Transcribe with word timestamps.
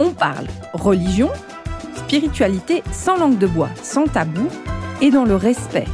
on 0.00 0.12
parle 0.12 0.46
religion, 0.72 1.28
spiritualité 1.94 2.82
sans 2.90 3.18
langue 3.18 3.38
de 3.38 3.46
bois, 3.46 3.68
sans 3.82 4.06
tabou 4.06 4.48
et 5.02 5.10
dans 5.10 5.24
le 5.24 5.36
respect 5.36 5.86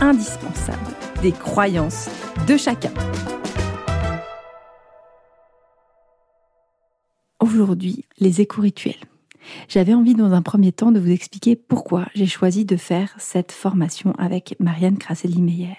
indispensable 0.00 0.78
des 1.20 1.32
croyances 1.32 2.08
de 2.46 2.56
chacun. 2.56 2.92
Aujourd'hui, 7.40 8.04
les 8.18 8.40
éco-rituels. 8.40 8.94
J'avais 9.68 9.94
envie 9.94 10.14
dans 10.14 10.32
un 10.32 10.42
premier 10.42 10.70
temps 10.70 10.92
de 10.92 11.00
vous 11.00 11.10
expliquer 11.10 11.56
pourquoi 11.56 12.06
j'ai 12.14 12.26
choisi 12.26 12.64
de 12.64 12.76
faire 12.76 13.14
cette 13.18 13.50
formation 13.50 14.12
avec 14.16 14.54
Marianne 14.60 14.98
Crasselli-Meyer. 14.98 15.76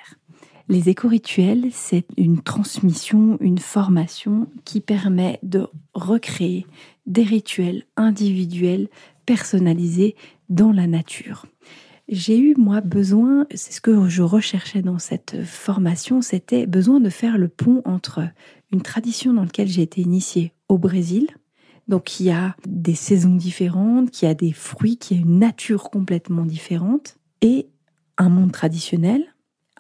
Les 0.68 0.90
éco-rituels, 0.90 1.70
c'est 1.72 2.06
une 2.18 2.42
transmission, 2.42 3.38
une 3.40 3.60
formation 3.60 4.48
qui 4.66 4.82
permet 4.82 5.40
de 5.44 5.68
recréer 5.94 6.66
des 7.06 7.24
rituels 7.24 7.84
individuels 7.98 8.90
personnalisés 9.26 10.16
dans 10.50 10.72
la 10.72 10.88
nature. 10.88 11.46
J'ai 12.08 12.38
eu, 12.38 12.56
moi, 12.58 12.82
besoin, 12.82 13.46
c'est 13.54 13.72
ce 13.72 13.82
que 13.82 14.10
je 14.10 14.22
recherchais 14.22 14.82
dans 14.82 15.00
cette 15.00 15.44
formation, 15.46 16.22
c'était 16.22 16.66
besoin 16.66 17.00
de 17.00 17.10
faire 17.10 17.38
le 17.38 17.48
pont 17.48 17.82
entre 17.86 18.28
une 18.72 18.82
tradition 18.82 19.34
dans 19.34 19.44
laquelle 19.44 19.68
j'ai 19.68 19.82
été 19.82 20.02
initiée 20.02 20.54
au 20.68 20.78
Brésil, 20.78 21.28
donc 21.88 22.06
qui 22.06 22.30
a 22.30 22.56
des 22.68 22.96
saisons 22.96 23.36
différentes, 23.36 24.12
qui 24.12 24.26
a 24.26 24.34
des 24.34 24.52
fruits, 24.52 24.98
qui 24.98 25.14
a 25.14 25.18
une 25.18 25.40
nature 25.40 25.90
complètement 25.90 26.46
différente, 26.46 27.18
et 27.42 27.68
un 28.18 28.30
monde 28.30 28.52
traditionnel 28.52 29.26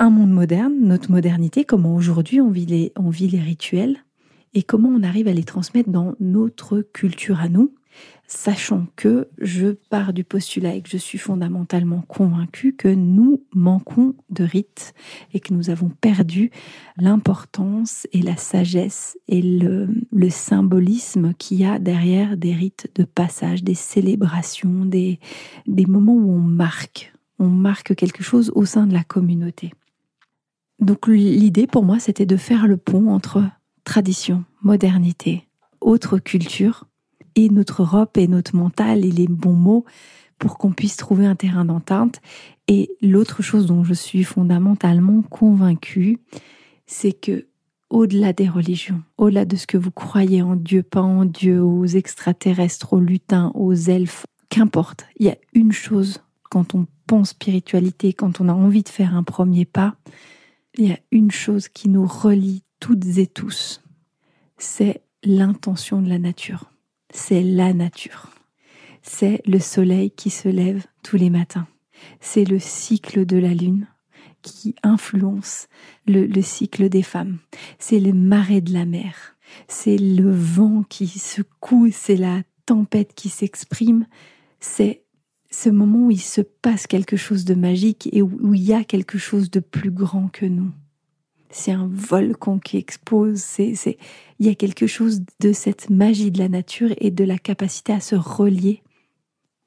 un 0.02 0.10
monde 0.10 0.32
moderne, 0.32 0.74
notre 0.80 1.12
modernité, 1.12 1.64
comment 1.64 1.96
aujourd'hui 1.96 2.42
on, 2.42 2.52
on 2.98 3.10
vit 3.10 3.28
les 3.28 3.40
rituels 3.40 3.98
et 4.54 4.64
comment 4.64 4.90
on 4.90 5.04
arrive 5.04 5.28
à 5.28 5.34
les 5.34 5.44
transmettre 5.44 5.90
dans 5.90 6.16
notre 6.20 6.82
culture 6.82 7.40
à 7.40 7.50
nous, 7.50 7.74
sachant 8.28 8.88
que 8.96 9.28
je 9.40 9.68
pars 9.90 10.14
du 10.14 10.24
postulat 10.24 10.76
et 10.76 10.82
que 10.82 10.90
je 10.90 10.98
suis 10.98 11.18
fondamentalement 11.18 12.02
convaincue 12.08 12.74
que 12.74 12.88
nous 12.88 13.44
manquons 13.54 14.16
de 14.30 14.44
rites 14.44 14.94
et 15.34 15.42
que 15.42 15.54
nous 15.54 15.70
avons 15.70 15.90
perdu 15.90 16.50
l'importance 16.98 18.08
et 18.14 18.22
la 18.22 18.38
sagesse 18.38 19.18
et 19.28 19.42
le, 19.42 19.90
symbolisme 20.30 21.34
qu'il 21.34 21.60
y 21.60 21.66
a 21.66 21.78
derrière 21.78 22.38
des 22.38 22.54
rites 22.54 22.90
de 22.96 23.04
passage, 23.04 23.64
des 23.64 23.76
célébrations, 23.76 24.86
des, 24.86 25.20
des 25.68 25.86
moments 25.86 26.16
où 26.16 26.32
on 26.32 26.40
marque, 26.40 27.14
on 27.38 27.50
marque 27.50 27.96
quelque 27.96 28.24
chose 28.24 28.50
au 28.56 28.64
sein 28.64 28.88
de 28.88 28.94
la 28.94 29.04
communauté. 29.04 29.74
Donc 30.80 31.08
l'idée 31.08 31.68
pour 31.68 31.84
moi, 31.84 32.00
c'était 32.00 32.26
de 32.26 32.38
faire 32.38 32.66
le 32.66 32.78
pont 32.78 33.10
entre 33.10 33.44
tradition, 33.84 34.44
modernité, 34.62 35.48
autre 35.80 36.18
culture, 36.18 36.86
et 37.36 37.50
notre 37.50 37.84
Europe 37.84 38.18
et 38.18 38.28
notre 38.28 38.56
mental 38.56 39.06
et 39.06 39.12
les 39.12 39.28
bons 39.28 39.54
mots 39.54 39.86
pour 40.38 40.58
qu'on 40.58 40.72
puisse 40.72 40.98
trouver 40.98 41.26
un 41.26 41.36
terrain 41.36 41.66
d'entente. 41.66 42.20
Et 42.68 42.92
l'autre 43.02 43.42
chose 43.42 43.66
dont 43.68 43.84
je 43.84 43.94
suis 43.94 44.24
fondamentalement 44.24 45.22
convaincue, 45.22 46.20
c'est 46.86 47.14
que 47.14 47.48
au-delà 47.90 48.34
des 48.34 48.48
religions, 48.48 49.02
au-delà 49.18 49.46
de 49.46 49.56
ce 49.56 49.68
que 49.68 49.78
vous 49.78 49.92
croyez 49.92 50.42
en 50.42 50.56
Dieu, 50.56 50.82
pas 50.82 51.02
en 51.02 51.26
Dieu, 51.26 51.62
aux 51.62 51.86
extraterrestres, 51.86 52.94
aux 52.94 53.00
lutins, 53.00 53.52
aux 53.54 53.74
elfes, 53.74 54.26
qu'importe, 54.50 55.06
il 55.18 55.28
y 55.28 55.30
a 55.30 55.38
une 55.54 55.72
chose 55.72 56.22
quand 56.50 56.74
on 56.74 56.88
pense 57.06 57.30
spiritualité, 57.30 58.14
quand 58.14 58.42
on 58.42 58.50
a 58.50 58.54
envie 58.54 58.84
de 58.84 58.90
faire 58.90 59.16
un 59.16 59.24
premier 59.24 59.66
pas, 59.66 59.96
il 60.78 60.88
y 60.88 60.92
a 60.92 61.00
une 61.12 61.32
chose 61.32 61.68
qui 61.68 61.90
nous 61.90 62.06
relie 62.06 62.64
toutes 62.82 63.18
et 63.20 63.28
tous, 63.28 63.82
c'est 64.58 65.04
l'intention 65.24 66.02
de 66.02 66.10
la 66.10 66.20
nature. 66.20 66.72
C'est 67.14 67.44
la 67.44 67.74
nature. 67.74 68.30
C'est 69.04 69.42
le 69.46 69.60
soleil 69.60 70.12
qui 70.12 70.30
se 70.30 70.50
lève 70.50 70.86
tous 71.04 71.16
les 71.16 71.30
matins. 71.30 71.68
C'est 72.20 72.44
le 72.44 72.60
cycle 72.60 73.26
de 73.26 73.38
la 73.38 73.54
lune 73.54 73.88
qui 74.42 74.76
influence 74.82 75.68
le, 76.08 76.42
cycle 76.42 76.90
des 76.90 77.04
femmes. 77.04 77.38
C'est 77.78 78.00
les 78.00 78.14
marées 78.14 78.62
de 78.62 78.74
la 78.74 78.86
mer. 78.86 79.38
C'est 79.68 79.98
le 79.98 80.32
vent 80.32 80.84
qui 80.84 81.08
secoue, 81.08 81.90
c'est 81.92 82.16
la 82.16 82.42
tempête 82.66 83.14
qui 83.14 83.30
s'exprime. 83.30 84.08
C'est 84.60 85.04
ce 85.52 85.70
moment 85.70 86.08
où 86.08 86.12
il 86.12 86.22
se 86.22 86.42
passe 86.42 86.88
quelque 86.88 87.18
chose 87.18 87.46
de 87.46 87.54
magique 87.54 88.10
et 88.12 88.24
où, 88.24 88.56
il 88.56 88.64
y 88.64 88.74
a 88.74 88.84
quelque 88.84 89.20
chose 89.20 89.52
de 89.52 89.60
plus 89.60 89.92
grand 89.92 90.30
que 90.30 90.48
nous. 90.48 90.72
C'est 91.52 91.72
un 91.72 91.90
volcan 91.92 92.60
qui 92.60 92.78
explose, 92.78 93.44
il 93.60 93.76
y 94.40 94.50
a 94.50 94.56
quelque 94.56 94.88
chose 94.88 95.22
de 95.40 95.52
cette 95.52 95.90
magie 95.90 96.32
de 96.32 96.40
la 96.40 96.50
nature 96.50 96.94
et 96.98 97.12
de 97.12 97.24
la 97.24 97.38
capacité 97.38 97.94
à 97.94 98.00
se 98.00 98.16
relier 98.16 98.82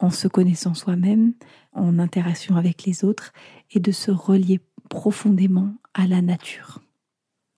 en 0.01 0.11
se 0.11 0.29
connaissant 0.29 0.75
soi-même, 0.75 1.35
en 1.73 1.99
interaction 1.99 2.57
avec 2.57 2.85
les 2.85 3.05
autres 3.05 3.33
et 3.71 3.81
de 3.81 3.93
se 3.93 4.11
relier 4.11 4.61
profondément 4.89 5.75
à 5.95 6.07
la 6.07 6.23
nature 6.23 6.81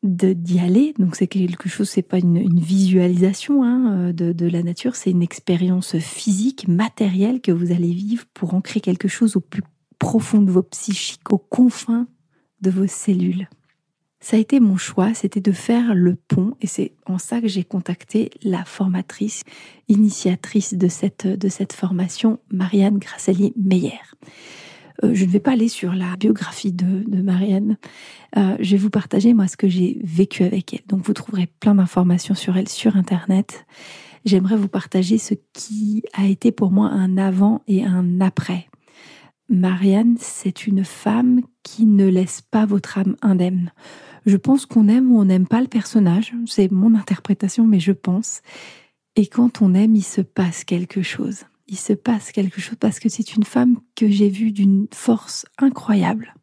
d'y 0.03 0.61
aller. 0.61 0.95
Donc 0.99 1.17
c'est 1.17 1.27
quelque 1.27 1.69
chose, 1.69 1.89
c'est 1.89 2.03
pas 2.03 2.19
une, 2.19 2.61
visualisation 2.61 3.65
hein, 3.65 4.13
de, 4.13 4.33
de, 4.33 4.47
la 4.47 4.63
nature, 4.63 4.95
c'est 4.95 5.11
une 5.11 5.23
expérience 5.23 5.99
physique, 5.99 6.69
matérielle 6.69 7.41
que 7.41 7.53
vous 7.53 7.73
allez 7.73 7.93
vivre 7.93 8.25
pour 8.33 8.55
ancrer 8.55 8.81
quelque 8.81 9.09
chose 9.09 9.37
au 9.37 9.41
plus 9.41 9.63
profond 9.99 10.43
de 10.43 10.51
vos 10.51 10.63
psychiques, 10.63 11.33
aux 11.33 11.39
confins 11.39 12.07
de 12.61 12.71
vos 12.71 12.87
cellules. 12.87 13.49
Ça 14.27 14.37
a 14.37 14.41
été 14.41 14.59
mon 14.59 14.77
choix, 14.77 15.15
c'était 15.15 15.41
de 15.41 15.53
faire 15.53 15.95
le 15.95 16.17
pont 16.17 16.57
et 16.61 16.67
c'est 16.67 16.95
en 17.07 17.17
ça 17.17 17.41
que 17.41 17.47
j'ai 17.47 17.63
contacté 17.63 18.31
la 18.43 18.65
formatrice, 18.65 19.45
initiatrice 19.87 20.75
de 20.75 20.89
cette, 20.89 21.29
de 21.29 21.49
cette 21.49 21.73
formation, 21.73 22.41
Marianne 22.51 22.99
Grasselli-Meyer. 22.99 24.01
Euh, 25.05 25.15
je 25.15 25.25
ne 25.25 25.31
vais 25.31 25.39
pas 25.39 25.53
aller 25.53 25.69
sur 25.69 25.93
la 25.93 26.17
biographie 26.17 26.73
de, 26.73 27.23
Marianne. 27.23 27.77
Euh, 28.37 28.57
je 28.59 28.73
vais 28.73 28.79
vous 28.79 28.91
partager 28.91 29.33
moi 29.33 29.47
ce 29.47 29.57
que 29.57 29.69
j'ai 29.69 30.01
vécu 30.03 30.43
avec 30.43 30.75
elle. 30.75 30.83
Donc 30.89 31.07
vous 31.07 31.13
trouverez 31.13 31.47
plein 31.61 31.77
d'informations 31.77 32.35
sur 32.35 32.57
elle 32.57 32.69
sur 32.69 32.97
Internet. 32.97 33.65
J'aimerais 34.25 34.57
vous 34.57 34.67
partager 34.67 35.19
ce 35.19 35.35
qui 35.53 36.03
a 36.15 36.27
été 36.27 36.51
pour 36.51 36.73
moi 36.73 36.89
un 36.89 37.17
avant 37.17 37.63
et 37.69 37.85
un 37.85 38.21
après. 38.21 38.67
Marianne, 39.49 40.17
c'est 40.19 40.67
une 40.67 40.83
femme 40.83 41.43
qui 41.63 41.87
ne 41.87 42.09
laisse 42.09 42.41
pas 42.41 42.67
votre 42.67 42.99
âme 42.99 43.15
indemne. 43.23 43.71
Je 44.27 44.37
pense 44.37 44.67
qu'on 44.67 44.89
aime 44.89 45.11
ou 45.13 45.19
on 45.19 45.25
n'aime 45.25 45.47
pas 45.47 45.61
le 45.61 45.69
personnage, 45.69 46.35
c'est 46.47 46.71
mon 46.71 46.95
interprétation, 46.95 47.67
mais 47.67 47.81
je 47.81 47.93
pense. 47.93 48.43
Et 49.15 49.27
quand 49.27 49.63
on 49.63 49.73
aime, 49.73 49.95
il 49.95 50.05
se 50.05 50.21
passe 50.21 50.65
quelque 50.65 51.03
chose 51.03 51.45
il 51.69 51.77
se 51.77 51.93
passe 51.93 52.33
quelque 52.33 52.61
chose 52.61 52.77
parce 52.79 53.01
que 53.01 53.09
c'est 53.09 53.35
une 53.35 53.45
femme 53.45 53.81
que 53.95 54.09
j'ai 54.09 54.29
vue 54.29 54.53
d'une 54.53 54.87
force 54.93 55.47
incroyable 55.59 56.35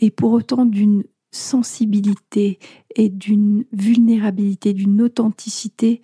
et 0.00 0.10
pour 0.10 0.32
autant 0.32 0.64
d'une 0.64 1.04
sensibilité 1.30 2.58
et 2.94 3.08
d'une 3.08 3.64
vulnérabilité, 3.72 4.72
d'une 4.72 5.02
authenticité 5.02 6.02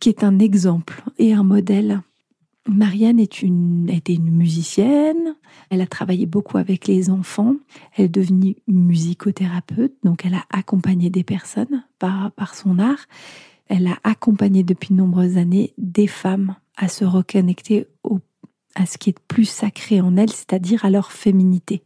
qui 0.00 0.08
est 0.08 0.24
un 0.24 0.38
exemple 0.38 1.02
et 1.18 1.32
un 1.32 1.44
modèle. 1.44 2.02
Marianne 2.68 3.20
est 3.20 3.42
une, 3.42 3.88
était 3.90 4.14
une 4.14 4.30
musicienne, 4.30 5.36
elle 5.70 5.80
a 5.80 5.86
travaillé 5.86 6.26
beaucoup 6.26 6.58
avec 6.58 6.86
les 6.86 7.10
enfants, 7.10 7.54
elle 7.96 8.06
est 8.06 8.08
devenue 8.08 8.56
musicothérapeute, 8.66 9.94
donc 10.02 10.24
elle 10.24 10.34
a 10.34 10.44
accompagné 10.50 11.10
des 11.10 11.22
personnes 11.22 11.84
par, 11.98 12.54
son 12.54 12.78
art, 12.78 13.06
elle 13.68 13.86
a 13.86 13.98
accompagné 14.04 14.62
depuis 14.62 14.94
de 14.94 14.98
nombreuses 14.98 15.36
années 15.36 15.74
des 15.78 16.06
femmes 16.06 16.56
à 16.76 16.88
se 16.88 17.04
reconnecter 17.04 17.86
à 18.74 18.86
ce 18.86 18.98
qui 18.98 19.10
est 19.10 19.18
plus 19.28 19.48
sacré 19.48 20.00
en 20.00 20.16
elles, 20.16 20.32
c'est-à-dire 20.32 20.84
à 20.84 20.90
leur 20.90 21.12
féminité. 21.12 21.82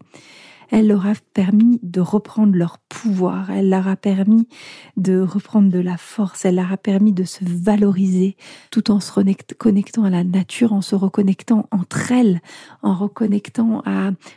Elle 0.70 0.88
leur 0.88 1.06
a 1.06 1.14
permis 1.34 1.80
de 1.82 2.00
reprendre 2.00 2.54
leur 2.54 2.78
pouvoir, 2.78 3.50
elle 3.50 3.68
leur 3.68 3.88
a 3.88 3.96
permis 3.96 4.48
de 4.96 5.20
reprendre 5.20 5.70
de 5.70 5.78
la 5.78 5.96
force, 5.96 6.44
elle 6.44 6.56
leur 6.56 6.72
a 6.72 6.76
permis 6.76 7.12
de 7.12 7.24
se 7.24 7.44
valoriser 7.44 8.36
tout 8.70 8.90
en 8.90 9.00
se 9.00 9.12
connectant 9.54 10.04
à 10.04 10.10
la 10.10 10.24
nature, 10.24 10.72
en 10.72 10.80
se 10.80 10.94
reconnectant 10.94 11.66
entre 11.70 12.12
elles, 12.12 12.40
en 12.82 12.94
reconnectant 12.94 13.82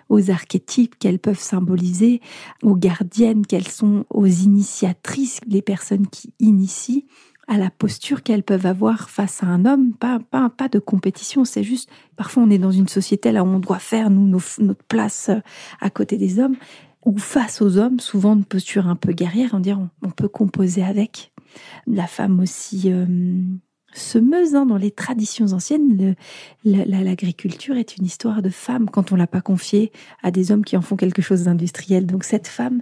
aux 0.10 0.32
archétypes 0.32 0.98
qu'elles 0.98 1.20
peuvent 1.20 1.40
symboliser, 1.40 2.22
aux 2.62 2.76
gardiennes 2.76 3.46
qu'elles 3.46 3.68
sont, 3.68 4.06
aux 4.10 4.26
initiatrices, 4.26 5.40
les 5.48 5.62
personnes 5.62 6.08
qui 6.08 6.34
initient, 6.40 7.06
à 7.48 7.58
la 7.58 7.70
posture 7.70 8.24
qu'elles 8.24 8.44
peuvent 8.44 8.66
avoir 8.66 9.10
face 9.10 9.44
à 9.44 9.48
un 9.48 9.66
homme, 9.66 9.94
pas, 9.94 10.20
pas, 10.20 10.50
pas 10.50 10.70
de 10.70 10.80
compétition, 10.80 11.46
c'est 11.46 11.64
juste, 11.64 11.90
parfois 12.16 12.44
on 12.44 12.50
est 12.50 12.58
dans 12.58 12.72
une 12.72 12.88
société 12.88 13.32
là 13.32 13.44
où 13.44 13.48
on 13.48 13.60
doit 13.60 13.80
faire, 13.80 14.10
nous, 14.10 14.28
notre 14.60 14.84
place 14.88 15.30
euh, 15.30 15.40
à 15.82 15.90
côté 15.90 16.18
des 16.18 16.40
hommes, 16.40 16.56
ou 17.06 17.18
face 17.18 17.62
aux 17.62 17.78
hommes, 17.78 18.00
souvent 18.00 18.36
une 18.36 18.46
posture 18.46 18.88
un 18.88 18.96
peu 18.96 19.12
guerrière, 19.12 19.52
on 19.54 19.60
dirait 19.60 19.82
on, 20.02 20.10
peut 20.10 20.30
composer 20.30 20.84
avec. 20.84 21.34
La 21.86 22.08
femme 22.08 22.40
aussi 22.40 22.84
euh, 22.86 23.06
semeuse, 23.94 24.56
hein, 24.56 24.66
dans 24.66 24.78
les 24.78 24.92
traditions 24.92 25.48
anciennes, 25.48 26.16
l'agriculture 26.64 27.76
est 27.76 27.98
une 27.98 28.06
histoire 28.06 28.42
de 28.42 28.50
femme 28.50 28.90
quand 28.90 29.12
on 29.12 29.16
l'a 29.16 29.28
pas 29.28 29.42
confiée 29.42 29.92
à 30.24 30.32
des 30.32 30.52
hommes 30.52 30.64
qui 30.64 30.78
en 30.78 30.82
font 30.82 30.96
quelque 30.96 31.22
chose 31.22 31.44
d'industriel. 31.44 32.06
Donc 32.06 32.24
cette 32.24 32.48
femme 32.48 32.82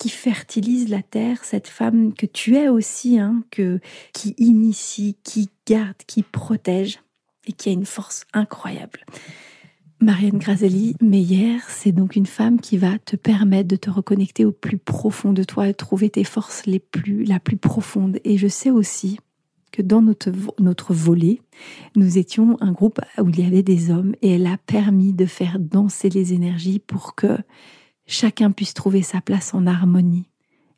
qui 0.00 0.08
fertilise 0.08 0.88
la 0.88 1.02
terre, 1.02 1.44
cette 1.44 1.68
femme 1.68 2.14
que 2.14 2.24
tu 2.24 2.56
es 2.56 2.70
aussi, 2.70 3.18
hein, 3.18 3.44
que, 3.50 3.80
qui 4.14 4.34
initie, 4.38 5.16
qui 5.22 5.50
garde, 5.66 5.98
qui 6.06 6.22
protège 6.22 7.00
et 7.46 7.52
qui 7.52 7.68
a 7.68 7.72
une 7.72 7.84
force 7.84 8.24
incroyable. 8.32 9.04
Marianne 10.00 10.38
Grazelli 10.38 10.96
Meyer, 11.02 11.58
c'est 11.68 11.92
donc 11.92 12.16
une 12.16 12.24
femme 12.24 12.60
qui 12.60 12.78
va 12.78 12.98
te 12.98 13.14
permettre 13.14 13.68
de 13.68 13.76
te 13.76 13.90
reconnecter 13.90 14.46
au 14.46 14.52
plus 14.52 14.78
profond 14.78 15.34
de 15.34 15.44
toi 15.44 15.68
et 15.68 15.74
trouver 15.74 16.08
tes 16.08 16.24
forces 16.24 16.64
les 16.64 16.78
plus, 16.78 17.24
la 17.24 17.38
plus 17.38 17.58
profonde. 17.58 18.18
Et 18.24 18.38
je 18.38 18.48
sais 18.48 18.70
aussi 18.70 19.18
que 19.70 19.82
dans 19.82 20.00
notre, 20.00 20.32
notre 20.58 20.94
volet, 20.94 21.42
nous 21.94 22.16
étions 22.16 22.56
un 22.62 22.72
groupe 22.72 23.00
où 23.20 23.28
il 23.28 23.38
y 23.38 23.46
avait 23.46 23.62
des 23.62 23.90
hommes 23.90 24.14
et 24.22 24.36
elle 24.36 24.46
a 24.46 24.56
permis 24.56 25.12
de 25.12 25.26
faire 25.26 25.58
danser 25.58 26.08
les 26.08 26.32
énergies 26.32 26.78
pour 26.78 27.14
que 27.14 27.36
chacun 28.10 28.50
puisse 28.50 28.74
trouver 28.74 29.02
sa 29.02 29.20
place 29.20 29.54
en 29.54 29.66
harmonie. 29.66 30.26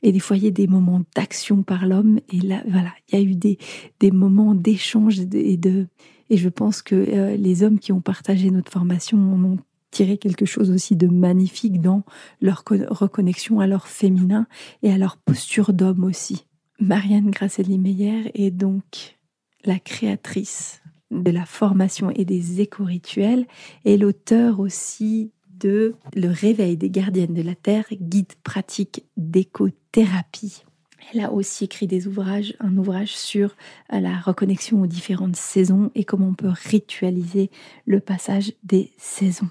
Et 0.02 0.12
des 0.12 0.20
fois, 0.20 0.36
il 0.36 0.44
y 0.44 0.48
a 0.48 0.52
des 0.52 0.66
moments 0.66 1.02
d'action 1.14 1.62
par 1.62 1.86
l'homme. 1.86 2.18
Et 2.32 2.40
là, 2.40 2.62
voilà, 2.68 2.92
il 3.08 3.18
y 3.18 3.22
a 3.22 3.24
eu 3.24 3.34
des, 3.34 3.58
des 4.00 4.10
moments 4.10 4.54
d'échange 4.54 5.20
et 5.32 5.56
de, 5.56 5.86
et 6.28 6.36
je 6.36 6.48
pense 6.48 6.82
que 6.82 6.94
euh, 6.94 7.36
les 7.36 7.62
hommes 7.62 7.78
qui 7.78 7.92
ont 7.92 8.00
partagé 8.00 8.50
notre 8.50 8.72
formation 8.72 9.18
en 9.18 9.44
ont 9.44 9.58
tiré 9.90 10.18
quelque 10.18 10.46
chose 10.46 10.70
aussi 10.70 10.96
de 10.96 11.06
magnifique 11.06 11.80
dans 11.80 12.02
leur 12.40 12.64
reconnexion 12.88 13.60
à 13.60 13.66
leur 13.66 13.86
féminin 13.86 14.46
et 14.82 14.92
à 14.92 14.98
leur 14.98 15.18
posture 15.18 15.72
d'homme 15.72 16.04
aussi. 16.04 16.46
Marianne 16.80 17.30
Grasselli 17.30 17.78
Meyer 17.78 18.30
est 18.34 18.50
donc 18.50 19.18
la 19.64 19.78
créatrice 19.78 20.82
de 21.10 21.30
la 21.30 21.44
formation 21.44 22.10
et 22.10 22.24
des 22.24 22.60
éco-rituels 22.60 23.46
et 23.84 23.96
l'auteur 23.98 24.58
aussi 24.58 25.30
Le 25.64 26.28
réveil 26.28 26.76
des 26.76 26.90
gardiennes 26.90 27.34
de 27.34 27.42
la 27.42 27.54
Terre, 27.54 27.86
guide 27.92 28.32
pratique 28.42 29.04
d'écothérapie. 29.16 30.64
Elle 31.12 31.20
a 31.20 31.32
aussi 31.32 31.64
écrit 31.64 31.86
des 31.86 32.06
ouvrages, 32.06 32.54
un 32.60 32.76
ouvrage 32.76 33.16
sur 33.16 33.56
la 33.90 34.18
reconnexion 34.18 34.80
aux 34.80 34.86
différentes 34.86 35.36
saisons 35.36 35.90
et 35.94 36.04
comment 36.04 36.28
on 36.28 36.34
peut 36.34 36.48
ritualiser 36.48 37.50
le 37.86 38.00
passage 38.00 38.52
des 38.62 38.92
saisons. 38.98 39.50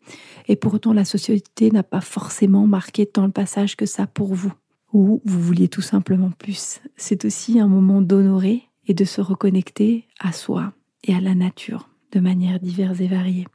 et 0.50 0.57
pourtant 0.57 0.92
la 0.92 1.06
société 1.06 1.71
n'a 1.71 1.83
pas 1.83 2.01
forcément 2.01 2.68
marqué 2.68 3.06
tant 3.06 3.25
le 3.25 3.31
passage 3.31 3.77
que 3.77 3.86
ça 3.86 4.06
pour 4.06 4.33
vous 4.33 4.54
ou 4.94 5.22
vous 5.25 5.42
vouliez 5.42 5.68
tout 5.68 5.81
simplement 5.81 6.31
plus. 6.31 6.81
C'est 6.95 7.25
aussi 7.25 7.60
un 7.60 7.68
moment 7.68 8.01
d'honorer 8.01 8.63
et 8.88 8.94
de 8.94 9.06
se 9.06 9.22
reconnecter 9.22 10.07
à 10.19 10.31
soi 10.31 10.74
et 11.04 11.13
à 11.13 11.19
la 11.19 11.36
nature 11.36 11.89
de 12.12 12.19
manière 12.19 12.60
diverse 12.60 13.00
et 13.01 13.07
variée. 13.07 13.45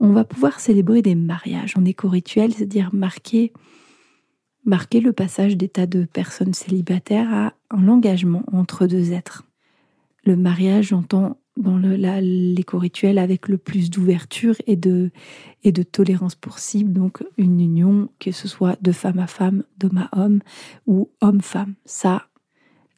On 0.00 0.12
va 0.12 0.24
pouvoir 0.24 0.60
célébrer 0.60 1.02
des 1.02 1.14
mariages 1.14 1.74
en 1.76 1.84
éco-rituel, 1.84 2.54
c'est-à-dire 2.54 2.90
marquer, 2.92 3.52
marquer 4.64 5.00
le 5.00 5.12
passage 5.12 5.56
d'état 5.56 5.86
de 5.86 6.04
personnes 6.04 6.54
célibataires 6.54 7.32
à 7.32 7.52
un 7.70 7.88
engagement 7.88 8.44
entre 8.52 8.86
deux 8.86 9.12
êtres. 9.12 9.44
Le 10.24 10.36
mariage, 10.36 10.88
j'entends 10.88 11.38
dans 11.58 11.76
l'éco-rituel 11.76 13.18
avec 13.18 13.48
le 13.48 13.58
plus 13.58 13.90
d'ouverture 13.90 14.54
et 14.66 14.76
de, 14.76 15.10
et 15.64 15.72
de 15.72 15.82
tolérance 15.82 16.34
possible. 16.34 16.92
Donc 16.92 17.22
une 17.36 17.60
union, 17.60 18.08
que 18.18 18.32
ce 18.32 18.48
soit 18.48 18.80
de 18.80 18.92
femme 18.92 19.18
à 19.18 19.26
femme, 19.26 19.64
d'homme 19.76 19.98
à 19.98 20.18
homme 20.18 20.40
ou 20.86 21.10
homme-femme. 21.20 21.74
Ça, 21.84 22.28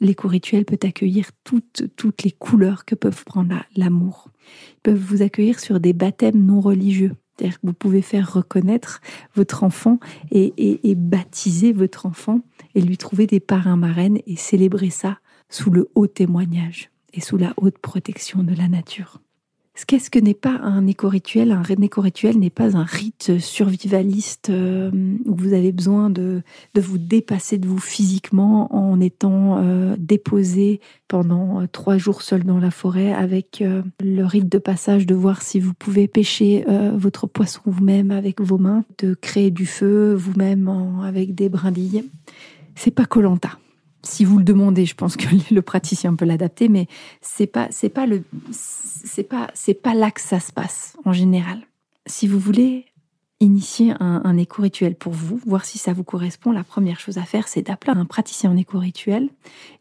l'éco-rituel 0.01 0.65
peut 0.65 0.79
accueillir 0.83 1.31
toutes, 1.45 1.85
toutes 1.97 2.23
les 2.23 2.33
couleurs 2.33 2.85
que 2.85 2.95
peuvent 2.95 3.25
prendre 3.25 3.55
l'amour. 3.77 4.29
Ils 4.77 4.81
peuvent 4.83 4.99
vous 4.99 5.23
accueillir 5.23 5.59
sur 5.59 5.81
des 5.81 5.93
baptêmes 5.93 6.45
non 6.45 6.61
religieux. 6.61 7.15
C'est-à-dire 7.37 7.61
que 7.61 7.67
vous 7.67 7.73
pouvez 7.73 8.03
faire 8.03 8.31
reconnaître 8.31 9.01
votre 9.35 9.65
enfant 9.65 9.99
et, 10.31 10.53
et, 10.59 10.91
et 10.91 10.95
baptiser 10.95 11.73
votre 11.73 12.05
enfant 12.05 12.41
et 12.75 12.83
lui 12.83 12.99
trouver 12.99 13.27
des 13.27 13.41
parrains 13.41 13.77
marraines 13.77 14.19
et 14.27 14.37
célébrer 14.37 14.91
ça 14.91 15.19
sous 15.49 15.71
le 15.71 15.89
haut 15.95 16.07
témoignage 16.07 16.91
et 17.13 17.21
sous 17.21 17.37
la 17.37 17.55
haute 17.57 17.79
protection 17.79 18.43
de 18.43 18.55
la 18.55 18.69
nature. 18.69 19.21
Qu'est-ce 19.87 20.11
que 20.11 20.19
n'est 20.19 20.35
pas 20.35 20.59
un 20.63 20.87
éco-rituel? 20.87 21.53
Un 21.53 21.63
éco-rituel 21.63 22.39
n'est 22.39 22.51
pas 22.51 22.77
un 22.77 22.85
rite 22.85 23.39
survivaliste 23.39 24.51
euh, 24.51 24.91
où 25.25 25.35
vous 25.35 25.53
avez 25.53 25.73
besoin 25.73 26.11
de, 26.11 26.43
de, 26.75 26.81
vous 26.81 26.99
dépasser 26.99 27.59
de 27.59 27.67
vous 27.67 27.79
physiquement 27.79 28.75
en 28.75 29.01
étant 29.01 29.59
euh, 29.59 29.97
déposé 29.99 30.81
pendant 31.09 31.63
euh, 31.63 31.67
trois 31.71 31.99
jours 31.99 32.23
seul 32.23 32.45
dans 32.45 32.59
la 32.59 32.71
forêt 32.71 33.13
avec 33.13 33.65
le 34.01 34.25
rite 34.25 34.49
de 34.49 34.59
passage 34.59 35.07
de 35.07 35.15
voir 35.15 35.43
si 35.43 35.61
vous 35.61 35.75
pouvez 35.75 36.09
pêcher 36.09 36.65
votre 36.95 37.27
poisson 37.27 37.61
vous-même 37.67 38.11
avec 38.11 38.41
vos 38.41 38.59
mains, 38.59 38.85
de 38.99 39.15
créer 39.15 39.51
du 39.51 39.67
feu 39.67 40.15
vous-même 40.15 40.69
avec 41.03 41.35
des 41.35 41.49
brindilles. 41.49 42.05
C'est 42.75 42.91
pas 42.91 43.07
Colanta 43.07 43.59
si 44.03 44.25
vous 44.25 44.39
le 44.39 44.45
demandez, 44.45 44.87
je 44.87 44.95
pense 44.95 45.17
que 45.17 45.27
le 45.55 45.63
praticien 45.63 46.15
peut 46.15 46.25
l'adapter, 46.25 46.69
mais 46.69 46.87
c'est 47.21 47.47
pas 47.47 47.69
c'est 47.71 47.89
pas 47.89 48.07
le 48.07 48.25
c'est 48.51 49.25
pas 49.25 49.51
c'est 49.55 49.75
pas 49.75 49.95
là 49.95 50.11
que 50.11 50.21
ça 50.21 50.41
se 50.41 50.53
passe 50.53 50.97
en 51.05 51.13
général. 51.13 51.61
Si 52.07 52.27
vous 52.27 52.39
voulez 52.39 52.87
initier 53.41 53.95
un, 54.01 54.21
un 54.25 54.37
éco-rituel 54.37 54.95
pour 54.95 55.13
vous, 55.13 55.41
voir 55.47 55.65
si 55.65 55.79
ça 55.79 55.93
vous 55.93 56.05
correspond, 56.05 56.53
la 56.53 56.65
première 56.65 57.01
chose 57.01 57.17
à 57.17 57.23
faire, 57.23 57.49
c'est 57.49 57.63
d'appeler 57.63 57.93
un 57.97 58.05
praticien 58.05 58.51
en 58.51 58.57
éco-rituel 58.57 59.31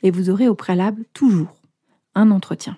et 0.02 0.12
vous 0.12 0.30
aurez 0.30 0.48
au 0.48 0.56
préalable 0.56 1.04
toujours 1.14 1.54
un 2.16 2.32
entretien 2.32 2.78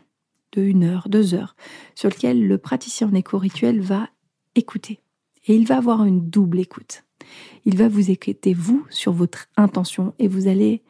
de 0.53 0.61
une 0.61 0.83
heure, 0.83 1.07
deux 1.07 1.33
heures, 1.33 1.55
sur 1.95 2.09
lequel 2.09 2.47
le 2.47 2.57
praticien 2.57 3.07
en 3.07 3.13
éco-rituel 3.13 3.79
va 3.79 4.09
écouter. 4.55 4.99
Et 5.47 5.55
il 5.55 5.65
va 5.65 5.77
avoir 5.77 6.03
une 6.03 6.29
double 6.29 6.59
écoute. 6.59 7.03
Il 7.65 7.77
va 7.77 7.87
vous 7.87 8.11
écouter, 8.11 8.53
vous, 8.53 8.85
sur 8.89 9.13
votre 9.13 9.47
intention, 9.55 10.13
et 10.19 10.27
vous 10.27 10.47
allez 10.47 10.81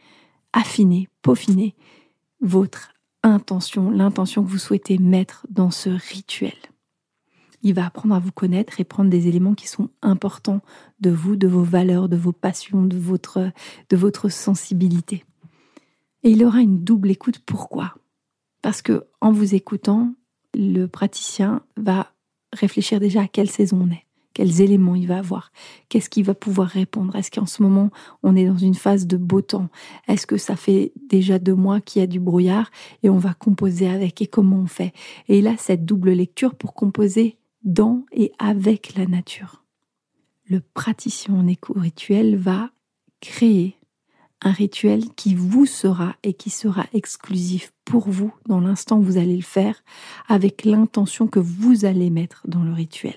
affiner, 0.53 1.08
peaufiner 1.22 1.75
votre 2.41 2.93
intention, 3.24 3.91
l'intention 3.91 4.43
que 4.43 4.50
vous 4.50 4.58
souhaitez 4.58 4.98
mettre 4.98 5.46
dans 5.50 5.72
ce 5.72 5.89
rituel. 5.89 6.55
Il 7.63 7.75
va 7.75 7.86
apprendre 7.86 8.15
à 8.15 8.20
vous 8.20 8.31
connaître 8.31 8.79
et 8.79 8.84
prendre 8.84 9.12
des 9.12 9.27
éléments 9.27 9.53
qui 9.53 9.67
sont 9.67 9.89
importants 10.01 10.62
de 11.00 11.12
vous, 11.12 11.36
de 11.36 11.48
vos 11.48 11.63
valeurs, 11.63 12.10
de 12.10 12.17
vos 12.17 12.31
passions, 12.31 12.84
de 12.84 12.98
votre, 12.98 13.51
de 13.89 13.98
votre 13.98 14.29
sensibilité. 14.29 15.24
Et 16.24 16.31
il 16.31 16.43
aura 16.43 16.62
une 16.62 16.84
double 16.84 17.12
écoute. 17.12 17.39
Pourquoi? 17.39 17.96
Parce 18.63 18.81
que 18.81 19.05
en 19.22 19.31
vous 19.31 19.53
écoutant, 19.53 20.13
le 20.55 20.88
praticien 20.88 21.62
va 21.77 22.12
réfléchir 22.53 23.00
déjà 23.00 23.22
à 23.22 23.27
quelle 23.27 23.50
saison 23.50 23.88
on 23.88 23.91
est 23.91 24.05
quels 24.34 24.62
éléments 24.62 24.96
il 24.96 25.08
va 25.08 25.18
avoir, 25.18 25.52
qu'est-ce 25.90 26.10
qu'il 26.10 26.24
va 26.24 26.34
pouvoir 26.34 26.68
répondre. 26.68 27.16
Est-ce 27.16 27.32
qu'en 27.32 27.46
ce 27.46 27.62
moment, 27.62 27.90
on 28.24 28.36
est 28.36 28.46
dans 28.46 28.58
une 28.58 28.76
phase 28.76 29.08
de 29.08 29.18
beau 29.18 29.42
temps? 29.42 29.70
Est-ce 30.08 30.28
que 30.28 30.38
ça 30.38 30.56
fait 30.56 30.94
déjà 31.10 31.40
deux 31.40 31.56
mois 31.56 31.82
qu'il 31.82 32.02
y 32.02 32.04
a 32.04 32.08
du 32.08 32.20
brouillard 32.20 32.72
et 33.04 33.10
on 33.10 33.18
va 33.18 33.34
composer 33.34 33.90
avec? 33.90 34.22
Et 34.22 34.28
comment 34.28 34.58
on 34.58 34.68
fait? 34.68 34.94
Et 35.28 35.46
a 35.46 35.58
cette 35.58 35.86
double 35.86 36.12
lecture 36.12 36.56
pour 36.56 36.74
composer 36.74 37.38
dans 37.64 38.06
et 38.12 38.32
avec 38.40 38.96
la 38.96 39.06
nature. 39.06 39.64
Le 40.46 40.60
praticien 40.60 41.36
en 41.36 41.48
éco-rituel 41.48 42.36
va 42.36 42.72
créer 43.20 43.76
un 44.42 44.52
rituel 44.52 45.04
qui 45.16 45.36
vous 45.36 45.66
sera 45.66 46.16
et 46.24 46.34
qui 46.34 46.50
sera 46.50 46.86
exclusif 46.94 47.72
pour 47.86 48.10
vous 48.10 48.34
dans 48.48 48.60
l'instant 48.60 48.98
où 48.98 49.04
vous 49.04 49.18
allez 49.18 49.36
le 49.36 49.44
faire, 49.44 49.84
avec 50.28 50.66
l'intention 50.66 51.28
que 51.28 51.40
vous 51.40 51.86
allez 51.86 52.10
mettre 52.10 52.42
dans 52.48 52.64
le 52.64 52.74
rituel. 52.74 53.16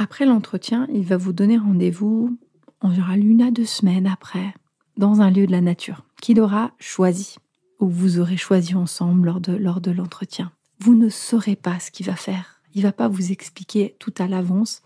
Après 0.00 0.26
l'entretien, 0.26 0.86
il 0.94 1.02
va 1.02 1.16
vous 1.16 1.32
donner 1.32 1.58
rendez-vous 1.58 2.38
en 2.80 2.92
général 2.92 3.26
une 3.26 3.42
à 3.42 3.50
deux 3.50 3.64
semaines 3.64 4.06
après, 4.06 4.54
dans 4.96 5.20
un 5.20 5.28
lieu 5.28 5.44
de 5.44 5.50
la 5.50 5.60
nature, 5.60 6.04
qu'il 6.22 6.40
aura 6.40 6.70
choisi, 6.78 7.34
ou 7.80 7.88
vous 7.88 8.20
aurez 8.20 8.36
choisi 8.36 8.76
ensemble 8.76 9.26
lors 9.26 9.40
de, 9.40 9.56
lors 9.56 9.80
de 9.80 9.90
l'entretien. 9.90 10.52
Vous 10.78 10.94
ne 10.94 11.08
saurez 11.08 11.56
pas 11.56 11.80
ce 11.80 11.90
qu'il 11.90 12.06
va 12.06 12.14
faire. 12.14 12.62
Il 12.74 12.82
va 12.82 12.92
pas 12.92 13.08
vous 13.08 13.32
expliquer 13.32 13.96
tout 13.98 14.14
à 14.18 14.28
l'avance. 14.28 14.82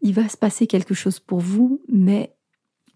Il 0.00 0.14
va 0.14 0.30
se 0.30 0.38
passer 0.38 0.66
quelque 0.66 0.94
chose 0.94 1.20
pour 1.20 1.40
vous, 1.40 1.82
mais 1.92 2.34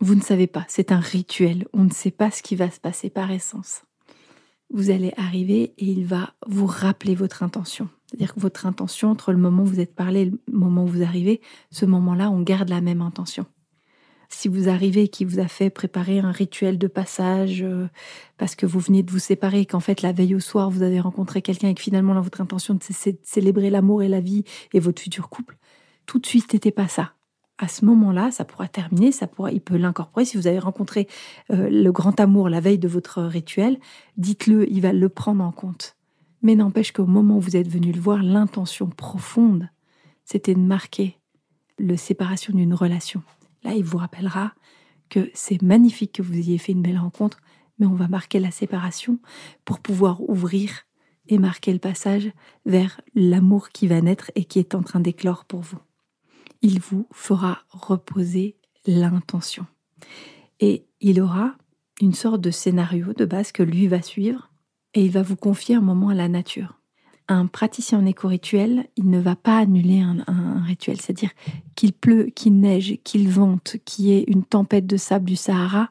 vous 0.00 0.14
ne 0.14 0.22
savez 0.22 0.46
pas, 0.46 0.64
c'est 0.68 0.90
un 0.90 1.00
rituel, 1.00 1.68
on 1.74 1.84
ne 1.84 1.92
sait 1.92 2.10
pas 2.10 2.30
ce 2.30 2.42
qui 2.42 2.56
va 2.56 2.70
se 2.70 2.80
passer 2.80 3.10
par 3.10 3.30
essence. 3.30 3.82
Vous 4.70 4.88
allez 4.88 5.12
arriver 5.18 5.74
et 5.76 5.84
il 5.84 6.06
va 6.06 6.32
vous 6.46 6.66
rappeler 6.66 7.14
votre 7.14 7.42
intention. 7.42 7.90
C'est-à-dire 8.10 8.34
que 8.34 8.40
votre 8.40 8.66
intention, 8.66 9.10
entre 9.10 9.32
le 9.32 9.38
moment 9.38 9.62
où 9.62 9.66
vous 9.66 9.80
êtes 9.80 9.94
parlé 9.94 10.20
et 10.20 10.24
le 10.26 10.38
moment 10.50 10.84
où 10.84 10.86
vous 10.86 11.02
arrivez, 11.02 11.40
ce 11.70 11.84
moment-là, 11.86 12.30
on 12.30 12.40
garde 12.40 12.68
la 12.68 12.80
même 12.80 13.02
intention. 13.02 13.46
Si 14.30 14.48
vous 14.48 14.68
arrivez 14.68 15.04
et 15.04 15.08
qu'il 15.08 15.26
vous 15.26 15.38
a 15.38 15.48
fait 15.48 15.70
préparer 15.70 16.18
un 16.18 16.30
rituel 16.30 16.78
de 16.78 16.86
passage 16.86 17.62
euh, 17.62 17.88
parce 18.36 18.54
que 18.54 18.66
vous 18.66 18.78
venez 18.78 19.02
de 19.02 19.10
vous 19.10 19.18
séparer 19.18 19.64
qu'en 19.64 19.80
fait 19.80 20.02
la 20.02 20.12
veille 20.12 20.34
au 20.34 20.40
soir 20.40 20.68
vous 20.68 20.82
avez 20.82 21.00
rencontré 21.00 21.40
quelqu'un 21.40 21.68
et 21.68 21.74
que 21.74 21.80
finalement 21.80 22.12
là, 22.12 22.20
votre 22.20 22.42
intention 22.42 22.78
c'est 22.82 23.12
de 23.12 23.18
célébrer 23.22 23.70
l'amour 23.70 24.02
et 24.02 24.08
la 24.08 24.20
vie 24.20 24.44
et 24.74 24.80
votre 24.80 25.00
futur 25.00 25.30
couple, 25.30 25.56
tout 26.04 26.18
de 26.18 26.26
suite 26.26 26.52
n'était 26.52 26.72
pas 26.72 26.88
ça 26.88 27.14
à 27.58 27.66
ce 27.66 27.84
moment-là, 27.84 28.30
ça 28.30 28.44
pourra 28.44 28.68
terminer, 28.68 29.12
ça 29.12 29.26
pourra, 29.26 29.50
il 29.50 29.60
peut 29.60 29.76
l'incorporer. 29.76 30.24
Si 30.24 30.36
vous 30.36 30.46
avez 30.46 30.60
rencontré 30.60 31.08
euh, 31.50 31.68
le 31.68 31.92
grand 31.92 32.18
amour 32.20 32.48
la 32.48 32.60
veille 32.60 32.78
de 32.78 32.88
votre 32.88 33.22
rituel, 33.22 33.78
dites-le, 34.16 34.70
il 34.70 34.80
va 34.80 34.92
le 34.92 35.08
prendre 35.08 35.42
en 35.42 35.52
compte. 35.52 35.97
Mais 36.42 36.54
n'empêche 36.54 36.92
qu'au 36.92 37.06
moment 37.06 37.38
où 37.38 37.40
vous 37.40 37.56
êtes 37.56 37.68
venu 37.68 37.92
le 37.92 38.00
voir, 38.00 38.22
l'intention 38.22 38.88
profonde, 38.88 39.68
c'était 40.24 40.54
de 40.54 40.60
marquer 40.60 41.18
le 41.78 41.96
séparation 41.96 42.54
d'une 42.54 42.74
relation. 42.74 43.22
Là, 43.64 43.74
il 43.74 43.84
vous 43.84 43.98
rappellera 43.98 44.52
que 45.08 45.30
c'est 45.34 45.62
magnifique 45.62 46.12
que 46.12 46.22
vous 46.22 46.36
ayez 46.36 46.58
fait 46.58 46.72
une 46.72 46.82
belle 46.82 46.98
rencontre, 46.98 47.38
mais 47.78 47.86
on 47.86 47.94
va 47.94 48.08
marquer 48.08 48.40
la 48.40 48.50
séparation 48.50 49.18
pour 49.64 49.80
pouvoir 49.80 50.20
ouvrir 50.28 50.84
et 51.28 51.38
marquer 51.38 51.72
le 51.72 51.78
passage 51.78 52.30
vers 52.66 53.00
l'amour 53.14 53.70
qui 53.70 53.86
va 53.86 54.00
naître 54.00 54.30
et 54.34 54.44
qui 54.44 54.58
est 54.58 54.74
en 54.74 54.82
train 54.82 55.00
d'éclore 55.00 55.44
pour 55.44 55.60
vous 55.60 55.78
il 56.62 56.80
vous 56.80 57.06
fera 57.12 57.62
reposer 57.70 58.56
l'intention. 58.86 59.66
Et 60.60 60.86
il 61.00 61.20
aura 61.20 61.54
une 62.00 62.14
sorte 62.14 62.40
de 62.40 62.50
scénario 62.50 63.12
de 63.12 63.24
base 63.24 63.52
que 63.52 63.62
lui 63.62 63.86
va 63.86 64.02
suivre 64.02 64.47
et 64.94 65.04
il 65.04 65.10
va 65.10 65.22
vous 65.22 65.36
confier 65.36 65.74
un 65.74 65.80
moment 65.80 66.08
à 66.08 66.14
la 66.14 66.28
nature. 66.28 66.80
Un 67.28 67.46
praticien 67.46 67.98
en 67.98 68.06
éco-rituel, 68.06 68.86
il 68.96 69.10
ne 69.10 69.20
va 69.20 69.36
pas 69.36 69.58
annuler 69.58 70.00
un, 70.00 70.62
rituel, 70.62 71.00
c'est-à-dire 71.00 71.30
qu'il 71.74 71.92
pleut, 71.92 72.26
qu'il 72.34 72.58
neige, 72.58 72.98
qu'il 73.04 73.28
vente, 73.28 73.76
qu'il 73.84 74.06
y 74.06 74.12
ait 74.12 74.24
une 74.28 74.44
tempête 74.44 74.86
de 74.86 74.96
sable 74.96 75.26
du 75.26 75.36
Sahara, 75.36 75.90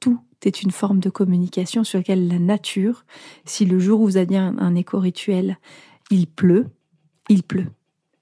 tout 0.00 0.20
est 0.44 0.62
une 0.62 0.70
forme 0.70 1.00
de 1.00 1.10
communication 1.10 1.84
sur 1.84 1.98
laquelle 1.98 2.28
la 2.28 2.38
nature, 2.38 3.04
si 3.44 3.66
le 3.66 3.78
jour 3.78 4.00
où 4.00 4.04
vous 4.04 4.16
avez 4.16 4.36
un, 4.36 4.56
un 4.58 4.74
éco-rituel, 4.74 5.58
il 6.10 6.26
pleut, 6.26 6.68
il 7.28 7.42
pleut 7.42 7.66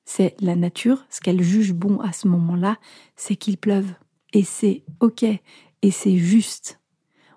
c'est 0.07 0.37
la 0.41 0.57
nature, 0.57 1.05
ce 1.11 1.21
qu'elle 1.21 1.43
juge 1.43 1.75
bon 1.75 2.01
à 2.01 2.13
ce 2.13 2.29
moment-là, 2.29 2.79
c'est 3.17 3.37
qu'il 3.37 3.59
pleuve. 3.59 3.93
Et 4.33 4.45
c'est 4.45 4.85
OK, 5.01 5.25
et 5.25 5.91
c'est 5.91 6.17
juste. 6.17 6.81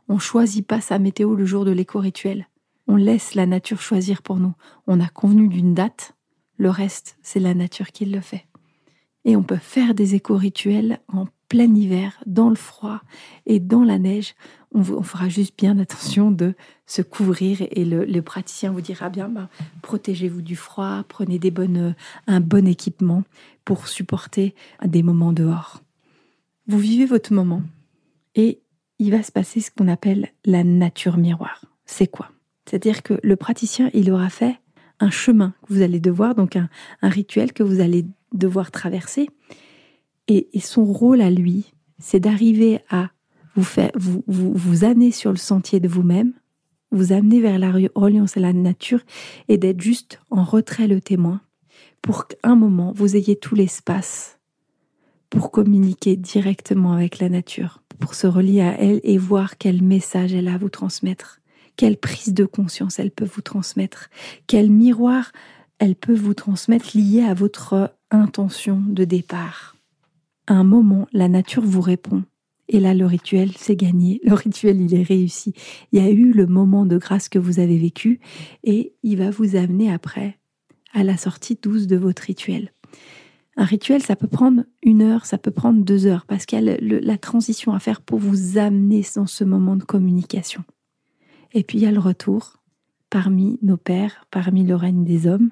On 0.07 0.19
choisit 0.19 0.65
pas 0.65 0.79
sa 0.79 0.99
météo 0.99 1.35
le 1.35 1.45
jour 1.45 1.65
de 1.65 1.71
l'éco-rituel. 1.71 2.47
On 2.91 2.95
laisse 2.95 3.35
la 3.35 3.45
nature 3.45 3.79
choisir 3.79 4.23
pour 4.23 4.37
nous. 4.37 4.55
On 4.87 4.99
a 4.99 5.07
convenu 5.07 5.47
d'une 5.47 5.75
date, 5.75 6.15
le 6.57 6.71
reste, 6.71 7.19
c'est 7.21 7.39
la 7.39 7.53
nature 7.53 7.91
qui 7.91 8.05
le 8.05 8.19
fait. 8.19 8.47
Et 9.25 9.35
on 9.35 9.43
peut 9.43 9.57
faire 9.57 9.93
des 9.93 10.15
éco-rituels 10.15 10.99
en 11.07 11.27
plein 11.49 11.71
hiver, 11.71 12.19
dans 12.25 12.49
le 12.49 12.55
froid 12.55 13.01
et 13.45 13.59
dans 13.59 13.83
la 13.83 13.99
neige. 13.99 14.33
On, 14.73 14.81
fera 15.03 15.29
juste 15.29 15.53
bien 15.55 15.77
attention 15.77 16.31
de 16.31 16.55
se 16.87 17.03
couvrir 17.03 17.59
et 17.61 17.85
le, 17.85 18.21
praticien 18.23 18.71
vous 18.71 18.81
dira 18.81 19.09
bien, 19.09 19.29
ben, 19.29 19.49
protégez-vous 19.83 20.41
du 20.41 20.55
froid, 20.55 21.03
prenez 21.07 21.37
des 21.37 21.51
bonnes, 21.51 21.77
euh, 21.77 21.93
un 22.25 22.39
bon 22.39 22.67
équipement 22.67 23.23
pour 23.65 23.87
supporter 23.87 24.55
des 24.83 25.03
moments 25.03 25.31
dehors. 25.31 25.83
Vous 26.65 26.79
vivez 26.79 27.05
votre 27.05 27.33
moment 27.33 27.61
et 28.33 28.63
il 28.97 29.11
va 29.11 29.21
se 29.21 29.31
passer 29.31 29.59
ce 29.59 29.69
qu'on 29.69 29.87
appelle 29.87 30.29
la 30.43 30.63
nature 30.63 31.17
miroir. 31.17 31.65
C'est 31.85 32.07
quoi? 32.07 32.31
C'est-à-dire 32.69 33.01
que 33.01 33.15
le 33.23 33.35
praticien, 33.35 33.89
il 33.95 34.11
aura 34.11 34.29
fait 34.29 34.59
un 34.99 35.09
chemin 35.09 35.55
que 35.63 35.73
vous 35.73 35.81
allez 35.81 35.99
devoir, 35.99 36.35
donc 36.35 36.55
un 36.55 36.69
rituel 37.01 37.51
que 37.51 37.63
vous 37.63 37.79
allez 37.79 38.05
devoir 38.33 38.69
traverser. 38.69 39.27
Et, 40.27 40.47
son 40.59 40.85
rôle 40.85 41.21
à 41.21 41.31
lui, 41.31 41.73
c'est 41.97 42.19
d'arriver 42.19 42.81
à 42.91 43.09
vous, 43.55 43.63
faire, 43.63 43.89
vous, 43.95 44.23
vous, 44.27 44.83
amener 44.83 45.09
sur 45.09 45.31
le 45.31 45.37
sentier 45.37 45.79
de 45.79 45.87
vous-même, 45.87 46.33
vous 46.91 47.11
amener 47.11 47.41
vers 47.41 47.57
la 47.57 47.71
reliance 47.95 48.37
à 48.37 48.39
la 48.39 48.53
nature 48.53 49.01
et 49.47 49.57
d'être 49.57 49.81
juste 49.81 50.21
en 50.29 50.43
retrait 50.43 50.87
le 50.87 51.01
témoin 51.01 51.41
pour 52.03 52.27
qu'un 52.27 52.55
moment 52.55 52.93
vous 52.95 53.15
ayez 53.15 53.35
tout 53.37 53.55
l'espace 53.55 54.37
pour 55.31 55.49
communiquer 55.49 56.15
directement 56.15 56.93
avec 56.93 57.17
la 57.17 57.29
nature, 57.29 57.81
pour 57.99 58.13
se 58.13 58.27
relier 58.27 58.61
à 58.61 58.79
elle 58.79 58.99
et 59.03 59.17
voir 59.17 59.57
quel 59.57 59.81
message 59.81 60.33
elle 60.33 60.47
a 60.47 60.53
à 60.53 60.57
vous 60.57 60.69
transmettre, 60.69 61.38
quelle 61.79 61.95
prise 61.95 62.33
de 62.33 62.43
conscience 62.43 62.99
elle 62.99 63.11
peut 63.11 63.29
vous 63.33 63.41
transmettre, 63.41 64.09
quel 64.47 64.69
miroir 64.69 65.31
elle 65.79 65.95
peut 65.95 66.13
vous 66.15 66.33
transmettre 66.33 66.89
lié 66.93 67.23
à 67.23 67.33
votre 67.33 67.95
intention 68.11 68.83
de 68.85 69.05
départ 69.05 69.77
à 70.49 70.53
un 70.53 70.63
moment, 70.63 71.07
la 71.13 71.27
nature 71.27 71.61
vous 71.63 71.79
répond. 71.79 72.23
Et 72.69 72.79
là, 72.79 72.95
le 72.95 73.05
rituel, 73.05 73.51
c'est 73.55 73.75
gagné. 73.75 74.19
Le 74.25 74.33
rituel, 74.33 74.81
il 74.81 74.95
est 74.95 75.03
réussi. 75.03 75.53
Il 75.91 76.01
y 76.01 76.05
a 76.05 76.09
eu 76.09 76.33
le 76.33 76.47
moment 76.47 76.87
de 76.87 76.97
grâce 76.97 77.29
que 77.29 77.37
vous 77.37 77.59
avez 77.59 77.77
vécu 77.77 78.19
et 78.63 78.93
il 79.03 79.17
va 79.17 79.29
vous 79.29 79.55
amener 79.55 79.93
après 79.93 80.39
à 80.93 81.03
la 81.03 81.17
sortie 81.17 81.57
douce 81.61 81.85
de 81.85 81.97
votre 81.97 82.23
rituel. 82.23 82.73
Un 83.57 83.65
rituel, 83.65 84.01
ça 84.01 84.15
peut 84.15 84.27
prendre 84.27 84.63
une 84.81 85.03
heure, 85.03 85.27
ça 85.27 85.37
peut 85.37 85.51
prendre 85.51 85.83
deux 85.83 86.07
heures, 86.07 86.25
parce 86.25 86.45
qu'il 86.45 86.63
y 86.63 86.69
a 86.69 86.77
la 86.79 87.17
transition 87.17 87.73
à 87.73 87.79
faire 87.79 88.01
pour 88.01 88.17
vous 88.17 88.57
amener 88.57 89.05
dans 89.15 89.27
ce 89.27 89.43
moment 89.43 89.75
de 89.75 89.83
communication. 89.83 90.63
Et 91.53 91.63
puis 91.63 91.79
il 91.79 91.83
y 91.83 91.87
a 91.87 91.91
le 91.91 91.99
retour 91.99 92.57
parmi 93.09 93.57
nos 93.61 93.77
pères, 93.77 94.25
parmi 94.31 94.63
le 94.63 94.75
règne 94.75 95.03
des 95.03 95.27
hommes. 95.27 95.49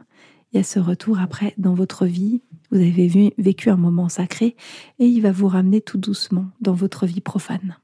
Il 0.51 0.57
y 0.57 0.59
a 0.59 0.63
ce 0.63 0.79
retour 0.79 1.19
après 1.19 1.53
dans 1.57 1.73
votre 1.73 2.05
vie, 2.05 2.41
vous 2.71 2.77
avez 2.77 3.33
vécu 3.37 3.69
un 3.69 3.77
moment 3.77 4.09
sacré 4.09 4.55
et 4.99 5.05
il 5.05 5.21
va 5.21 5.31
vous 5.31 5.47
ramener 5.47 5.81
tout 5.81 5.97
doucement 5.97 6.47
dans 6.61 6.73
votre 6.73 7.05
vie 7.05 7.21
profane. 7.21 7.77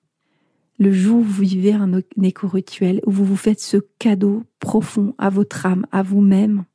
Le 0.79 0.91
jour 0.91 1.19
où 1.19 1.23
vous 1.23 1.43
vivez 1.43 1.73
un 1.73 2.01
éco-rituel, 2.21 3.01
où 3.05 3.11
vous 3.11 3.25
vous 3.25 3.35
faites 3.37 3.59
ce 3.59 3.77
cadeau 3.99 4.43
profond 4.59 5.13
à 5.17 5.29
votre 5.29 5.65
âme, 5.65 5.85
à 5.91 6.03
vous-même, 6.03 6.65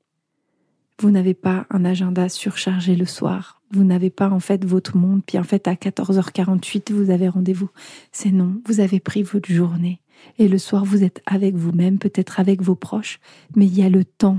vous 1.00 1.10
n'avez 1.10 1.34
pas 1.34 1.66
un 1.70 1.84
agenda 1.84 2.28
surchargé 2.28 2.96
le 2.96 3.06
soir. 3.06 3.60
Vous 3.70 3.84
n'avez 3.84 4.10
pas 4.10 4.30
en 4.30 4.40
fait 4.40 4.64
votre 4.64 4.96
monde, 4.96 5.22
puis 5.24 5.38
en 5.38 5.44
fait 5.44 5.68
à 5.68 5.74
14h48 5.74 6.92
vous 6.92 7.10
avez 7.10 7.28
rendez-vous. 7.28 7.70
C'est 8.12 8.30
non, 8.30 8.60
vous 8.66 8.80
avez 8.80 8.98
pris 8.98 9.22
votre 9.22 9.50
journée. 9.50 10.00
Et 10.38 10.48
le 10.48 10.58
soir 10.58 10.84
vous 10.84 11.04
êtes 11.04 11.22
avec 11.26 11.54
vous-même, 11.54 11.98
peut-être 11.98 12.40
avec 12.40 12.62
vos 12.62 12.74
proches, 12.74 13.20
mais 13.56 13.66
il 13.66 13.78
y 13.78 13.82
a 13.82 13.88
le 13.88 14.04
temps 14.04 14.38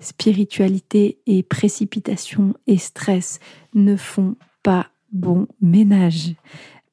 spiritualité 0.00 1.18
et 1.26 1.42
précipitation 1.42 2.54
et 2.66 2.78
stress 2.78 3.38
ne 3.74 3.96
font 3.96 4.36
pas 4.62 4.88
bon 5.12 5.46
ménage. 5.60 6.34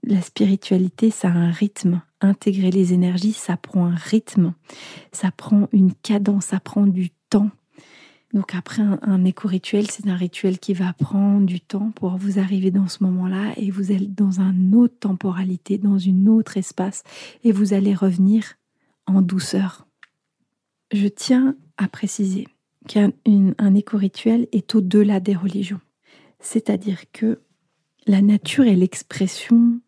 La 0.03 0.21
spiritualité, 0.21 1.09
ça 1.09 1.29
a 1.29 1.31
un 1.31 1.51
rythme. 1.51 2.01
Intégrer 2.21 2.71
les 2.71 2.93
énergies, 2.93 3.33
ça 3.33 3.57
prend 3.57 3.85
un 3.85 3.95
rythme, 3.95 4.53
ça 5.11 5.31
prend 5.31 5.67
une 5.71 5.93
cadence, 5.93 6.45
ça 6.45 6.59
prend 6.59 6.87
du 6.87 7.11
temps. 7.29 7.51
Donc 8.33 8.55
après 8.55 8.81
un, 8.81 9.23
éco-rituel, 9.23 9.89
c'est 9.89 10.07
un 10.07 10.15
rituel 10.15 10.59
qui 10.59 10.73
va 10.73 10.91
prendre 10.93 11.45
du 11.45 11.61
temps 11.61 11.91
pour 11.91 12.17
vous 12.17 12.39
arriver 12.39 12.71
dans 12.71 12.87
ce 12.87 13.03
moment-là 13.03 13.53
et 13.55 13.71
vous 13.71 13.91
êtes 13.91 14.13
dans 14.13 14.41
une 14.41 14.75
autre 14.75 14.99
temporalité, 14.99 15.77
dans 15.77 15.97
une 15.97 16.27
autre 16.27 16.57
espace 16.57 17.03
et 17.43 17.53
vous 17.53 17.73
allez 17.73 17.95
revenir 17.95 18.55
en 19.05 19.21
douceur. 19.21 19.87
Je 20.91 21.07
tiens 21.07 21.55
à 21.77 21.87
préciser, 21.87 22.47
qu'un 22.87 23.11
un 23.57 23.75
éco-rituel 23.75 24.47
est 24.51 24.75
au-delà 24.75 25.19
des 25.19 25.35
religions. 25.35 25.81
C'est-à-dire 26.39 27.11
que 27.11 27.39
la 28.07 28.21
nature 28.21 28.65
est 28.65 28.75
l'expression 28.75 29.79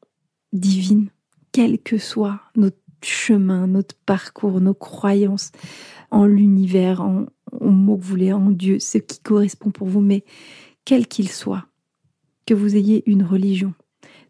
divine, 0.54 1.10
quel 1.52 1.80
que 1.80 1.98
soit 1.98 2.42
notre 2.56 2.78
chemin, 3.02 3.68
notre 3.68 3.96
parcours, 4.06 4.60
nos 4.60 4.74
croyances 4.74 5.52
en 6.12 6.26
l'univers, 6.26 7.02
en, 7.02 7.28
en 7.60 7.72
mot 7.72 7.98
que 7.98 8.04
vous 8.04 8.10
voulez, 8.10 8.34
en 8.34 8.52
Dieu, 8.52 8.80
ce 8.80 8.98
qui 8.98 9.20
correspond 9.20 9.72
pour 9.72 9.88
vous, 9.88 10.02
mais 10.02 10.24
quel 10.86 11.08
qu'il 11.08 11.30
soit, 11.30 11.66
que 12.46 12.54
vous 12.54 12.76
ayez 12.76 13.04
une 13.06 13.24
religion, 13.24 13.74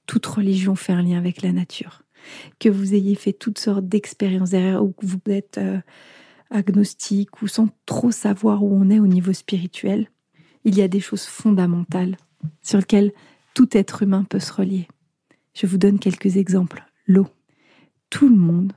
toute 0.06 0.26
religion 0.26 0.76
fait 0.76 0.94
un 0.94 1.02
lien 1.02 1.18
avec 1.18 1.42
la 1.42 1.52
nature. 1.52 2.04
que 2.60 2.68
vous 2.68 2.94
ayez 2.94 3.16
fait 3.16 3.32
toutes 3.32 3.60
sortes 3.60 3.88
d'expériences 3.88 4.50
derrière 4.50 4.84
ou 4.84 4.92
que 4.92 5.06
vous 5.06 5.20
êtes 5.28 5.58
euh, 5.58 5.80
agnostique 6.50 7.42
ou 7.42 7.48
sans 7.48 7.70
trop 7.86 8.12
savoir 8.12 8.64
où 8.64 8.74
on 8.74 8.90
est 8.90 9.00
au 9.00 9.08
niveau 9.08 9.34
spirituel, 9.34 10.10
il 10.66 10.78
y 10.78 10.82
a 10.82 10.88
des 10.88 11.00
choses 11.00 11.26
fondamentales 11.26 12.18
sur 12.62 12.80
lesquelles 12.80 13.14
tout 13.54 13.70
être 13.78 14.04
humain 14.04 14.26
peut 14.30 14.40
se 14.40 14.52
relier. 14.52 14.88
Je 15.54 15.68
vous 15.68 15.78
donne 15.78 16.00
quelques 16.00 16.38
exemples. 16.38 16.84
L'eau. 17.08 17.28
Tout 18.10 18.30
le 18.30 18.36
monde 18.36 18.74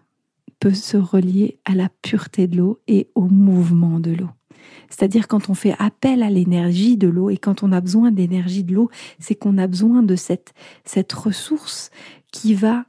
peut 0.62 0.74
se 0.74 0.96
relier 0.96 1.58
à 1.64 1.74
la 1.74 1.88
pureté 2.02 2.46
de 2.46 2.58
l'eau 2.58 2.78
et 2.86 3.10
au 3.16 3.26
mouvement 3.26 3.98
de 3.98 4.12
l'eau. 4.12 4.28
C'est-à-dire 4.88 5.26
quand 5.26 5.50
on 5.50 5.54
fait 5.54 5.74
appel 5.80 6.22
à 6.22 6.30
l'énergie 6.30 6.96
de 6.96 7.08
l'eau 7.08 7.30
et 7.30 7.36
quand 7.36 7.64
on 7.64 7.72
a 7.72 7.80
besoin 7.80 8.12
d'énergie 8.12 8.62
de 8.62 8.72
l'eau, 8.72 8.88
c'est 9.18 9.34
qu'on 9.34 9.58
a 9.58 9.66
besoin 9.66 10.04
de 10.04 10.14
cette, 10.14 10.54
cette 10.84 11.12
ressource 11.12 11.90
qui 12.30 12.54
va 12.54 12.84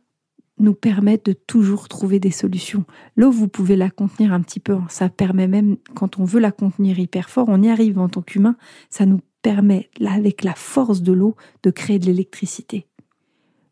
nous 0.60 0.76
permettre 0.76 1.24
de 1.32 1.34
toujours 1.34 1.88
trouver 1.88 2.20
des 2.20 2.30
solutions. 2.30 2.86
L'eau, 3.16 3.32
vous 3.32 3.48
pouvez 3.48 3.76
la 3.76 3.90
contenir 3.90 4.34
un 4.34 4.42
petit 4.42 4.60
peu. 4.60 4.74
Hein. 4.74 4.86
Ça 4.88 5.10
permet 5.10 5.48
même, 5.48 5.78
quand 5.96 6.20
on 6.20 6.26
veut 6.26 6.40
la 6.40 6.52
contenir 6.52 7.00
hyper 7.00 7.28
fort, 7.28 7.48
on 7.50 7.64
y 7.64 7.70
arrive 7.72 7.98
en 7.98 8.08
tant 8.08 8.22
qu'humain, 8.22 8.56
ça 8.92 9.08
nous 9.08 9.22
permet, 9.42 9.90
là, 9.98 10.12
avec 10.12 10.44
la 10.44 10.54
force 10.54 11.02
de 11.02 11.12
l'eau, 11.12 11.36
de 11.64 11.72
créer 11.72 11.98
de 11.98 12.06
l'électricité. 12.06 12.86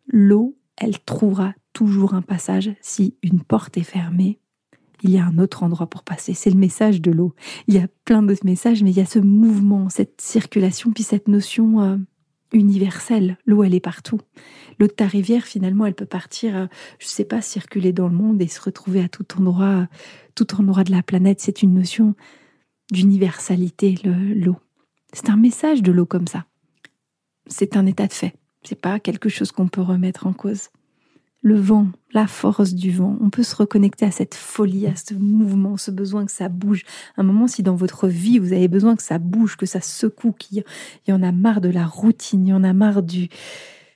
L'eau, 0.07 0.57
elle 0.81 0.99
trouvera 0.99 1.53
toujours 1.73 2.13
un 2.13 2.21
passage 2.21 2.71
si 2.81 3.15
une 3.23 3.41
porte 3.41 3.77
est 3.77 3.83
fermée 3.83 4.41
il 5.03 5.11
y 5.11 5.17
a 5.17 5.25
un 5.25 5.37
autre 5.39 5.63
endroit 5.63 5.87
pour 5.87 6.03
passer. 6.03 6.33
C'est 6.33 6.49
le 6.49 6.59
message 6.59 7.01
de 7.01 7.11
l'eau. 7.11 7.33
Il 7.67 7.73
y 7.73 7.79
a 7.79 7.87
plein 8.05 8.21
d'autres 8.21 8.45
messages, 8.45 8.83
mais 8.83 8.91
il 8.91 8.97
y 8.97 9.01
a 9.01 9.05
ce 9.05 9.19
mouvement, 9.19 9.89
cette 9.89 10.21
circulation, 10.21 10.91
puis 10.91 11.03
cette 11.03 11.27
notion 11.27 11.81
euh, 11.81 11.97
universelle. 12.53 13.37
L'eau, 13.45 13.63
elle 13.63 13.73
est 13.73 13.79
partout. 13.79 14.19
L'eau 14.79 14.87
de 14.87 14.91
ta 14.91 15.07
rivière, 15.07 15.43
finalement, 15.43 15.85
elle 15.85 15.95
peut 15.95 16.05
partir, 16.05 16.55
euh, 16.55 16.65
je 16.99 17.05
ne 17.05 17.09
sais 17.09 17.25
pas, 17.25 17.41
circuler 17.41 17.93
dans 17.93 18.07
le 18.07 18.15
monde 18.15 18.41
et 18.41 18.47
se 18.47 18.61
retrouver 18.61 19.01
à 19.01 19.09
tout 19.09 19.25
endroit, 19.37 19.87
tout 20.35 20.59
endroit 20.59 20.83
de 20.83 20.91
la 20.91 21.03
planète. 21.03 21.39
C'est 21.41 21.63
une 21.63 21.73
notion 21.73 22.15
d'universalité, 22.91 23.95
l'eau. 24.03 24.57
C'est 25.13 25.29
un 25.29 25.37
message 25.37 25.81
de 25.81 25.91
l'eau 25.91 26.05
comme 26.05 26.27
ça. 26.27 26.45
C'est 27.47 27.75
un 27.75 27.85
état 27.85 28.07
de 28.07 28.13
fait. 28.13 28.35
C'est 28.63 28.79
pas 28.79 28.99
quelque 28.99 29.29
chose 29.29 29.51
qu'on 29.51 29.67
peut 29.67 29.81
remettre 29.81 30.27
en 30.27 30.33
cause 30.33 30.69
le 31.41 31.55
vent, 31.55 31.87
la 32.13 32.27
force 32.27 32.73
du 32.73 32.91
vent. 32.91 33.17
On 33.19 33.29
peut 33.29 33.43
se 33.43 33.55
reconnecter 33.55 34.05
à 34.05 34.11
cette 34.11 34.35
folie, 34.35 34.85
à 34.85 34.95
ce 34.95 35.15
mouvement, 35.15 35.75
ce 35.75 35.89
besoin 35.89 36.25
que 36.25 36.31
ça 36.31 36.49
bouge. 36.49 36.83
un 37.17 37.23
moment, 37.23 37.47
si 37.47 37.63
dans 37.63 37.75
votre 37.75 38.07
vie, 38.07 38.37
vous 38.37 38.53
avez 38.53 38.67
besoin 38.67 38.95
que 38.95 39.03
ça 39.03 39.17
bouge, 39.17 39.57
que 39.57 39.65
ça 39.65 39.81
secoue, 39.81 40.33
qu'il 40.33 40.63
y 41.07 41.11
en 41.11 41.23
a 41.23 41.31
marre 41.31 41.61
de 41.61 41.69
la 41.69 41.85
routine, 41.85 42.45
il 42.45 42.49
y 42.51 42.53
en 42.53 42.63
a 42.63 42.73
marre 42.73 43.01
du, 43.01 43.27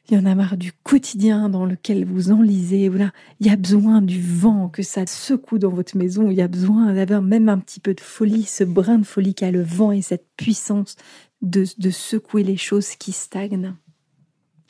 y 0.10 0.18
en 0.18 0.26
a 0.26 0.34
marre 0.34 0.58
du 0.58 0.72
quotidien 0.72 1.48
dans 1.50 1.68
lequel 1.68 2.04
vous 2.04 2.32
enlisez. 2.32 2.90
Voilà. 2.90 3.12
Il 3.40 3.46
y 3.46 3.52
a 3.52 3.56
besoin 3.58 4.02
du 4.02 4.20
vent, 4.20 4.68
que 4.68 4.82
ça 4.82 5.06
secoue 5.06 5.60
dans 5.60 5.70
votre 5.70 5.96
maison. 5.98 6.32
Il 6.32 6.38
y 6.38 6.42
a 6.42 6.48
besoin 6.48 6.94
d'avoir 6.96 7.22
même 7.22 7.50
un 7.50 7.60
petit 7.60 7.80
peu 7.80 7.94
de 7.94 8.02
folie, 8.02 8.44
ce 8.44 8.64
brin 8.64 8.98
de 8.98 9.06
folie 9.06 9.36
qu'a 9.36 9.52
le 9.52 9.62
vent 9.62 9.92
et 9.92 10.02
cette 10.02 10.26
puissance 10.36 10.96
de, 11.44 11.66
de 11.78 11.90
secouer 11.92 12.44
les 12.44 12.58
choses 12.58 12.96
qui 12.96 13.12
stagnent. 13.12 13.76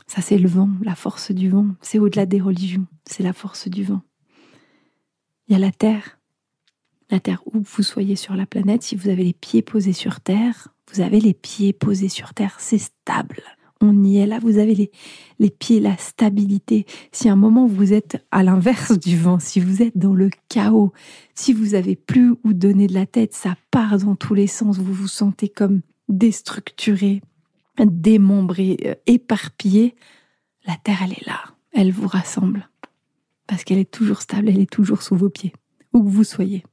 Ça, 0.08 0.22
c'est 0.22 0.38
le 0.38 0.48
vent, 0.48 0.70
la 0.82 0.96
force 0.96 1.32
du 1.32 1.50
vent. 1.50 1.68
C'est 1.82 2.00
au-delà 2.00 2.26
des 2.26 2.42
religions, 2.42 2.86
c'est 3.06 3.24
la 3.24 3.34
force 3.34 3.68
du 3.68 3.84
vent. 3.84 4.02
Il 5.48 5.54
y 5.54 5.56
a 5.56 5.60
la 5.60 5.72
terre. 5.72 6.20
La 7.12 7.20
terre, 7.20 7.44
où 7.46 7.60
vous 7.60 7.84
soyez 7.84 8.16
sur 8.16 8.36
la 8.36 8.48
planète, 8.48 8.82
si 8.82 8.96
vous 8.96 9.10
avez 9.10 9.24
les 9.24 9.34
pieds 9.34 9.62
posés 9.62 9.94
sur 9.94 10.22
terre, 10.22 10.70
vous 10.92 11.02
avez 11.02 11.20
les 11.20 11.36
pieds 11.36 11.72
posés 11.72 12.10
sur 12.10 12.34
terre, 12.34 12.56
c'est 12.60 12.80
stable. 12.80 13.44
On 13.82 14.04
y 14.04 14.18
est 14.18 14.26
là, 14.26 14.40
vous 14.40 14.58
avez 14.58 14.74
les, 14.74 14.92
les 15.38 15.50
pieds, 15.50 15.80
la 15.80 15.98
stabilité. 15.98 16.86
Si 17.12 17.30
à 17.30 17.34
un 17.34 17.36
moment 17.36 17.68
vous 17.68 17.94
êtes 17.94 18.26
à 18.32 18.42
l'inverse 18.42 18.98
du 18.98 19.18
vent, 19.18 19.38
si 19.38 19.60
vous 19.60 19.84
êtes 19.84 19.98
dans 19.98 20.14
le 20.14 20.30
chaos, 20.50 20.94
si 21.36 21.54
vous 21.54 21.76
avez 21.76 21.96
plus 21.96 22.34
où 22.44 22.54
donner 22.54 22.88
de 22.88 22.94
la 22.94 23.06
tête, 23.06 23.34
ça 23.34 23.56
part 23.70 24.00
dans 24.00 24.16
tous 24.16 24.34
les 24.34 24.48
sens, 24.48 24.78
vous 24.78 24.94
vous 24.94 25.08
sentez 25.08 25.50
comme 25.50 25.82
déstructuré, 26.08 27.22
démembrée, 27.84 28.78
euh, 28.86 28.96
éparpillée, 29.06 29.96
la 30.66 30.76
terre, 30.78 31.00
elle 31.04 31.14
est 31.14 31.26
là. 31.26 31.42
Elle 31.74 31.92
vous 31.92 32.08
rassemble. 32.08 32.70
Parce 33.48 33.64
qu'elle 33.64 33.78
est 33.78 33.92
toujours 33.92 34.22
stable, 34.22 34.50
elle 34.50 34.62
est 34.62 34.72
toujours 34.72 35.02
sous 35.02 35.16
vos 35.16 35.30
pieds, 35.30 35.54
où 35.94 36.04
que 36.04 36.10
vous 36.10 36.24
soyez. 36.24 36.64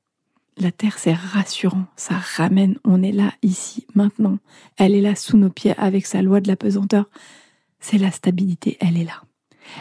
La 0.59 0.71
terre, 0.71 0.99
c'est 0.99 1.13
rassurant, 1.13 1.87
ça 1.97 2.15
ramène, 2.15 2.79
on 2.85 3.03
est 3.03 3.13
là, 3.13 3.33
ici, 3.43 3.87
maintenant. 3.95 4.39
Elle 4.77 4.95
est 4.95 5.01
là 5.01 5.15
sous 5.15 5.37
nos 5.37 5.51
pieds 5.51 5.75
avec 5.77 6.07
sa 6.07 6.23
loi 6.23 6.41
de 6.41 6.49
la 6.49 6.57
pesanteur. 6.57 7.11
C'est 7.81 7.99
la 7.99 8.11
stabilité, 8.11 8.77
elle 8.81 8.97
est 8.97 9.05
là. 9.05 9.23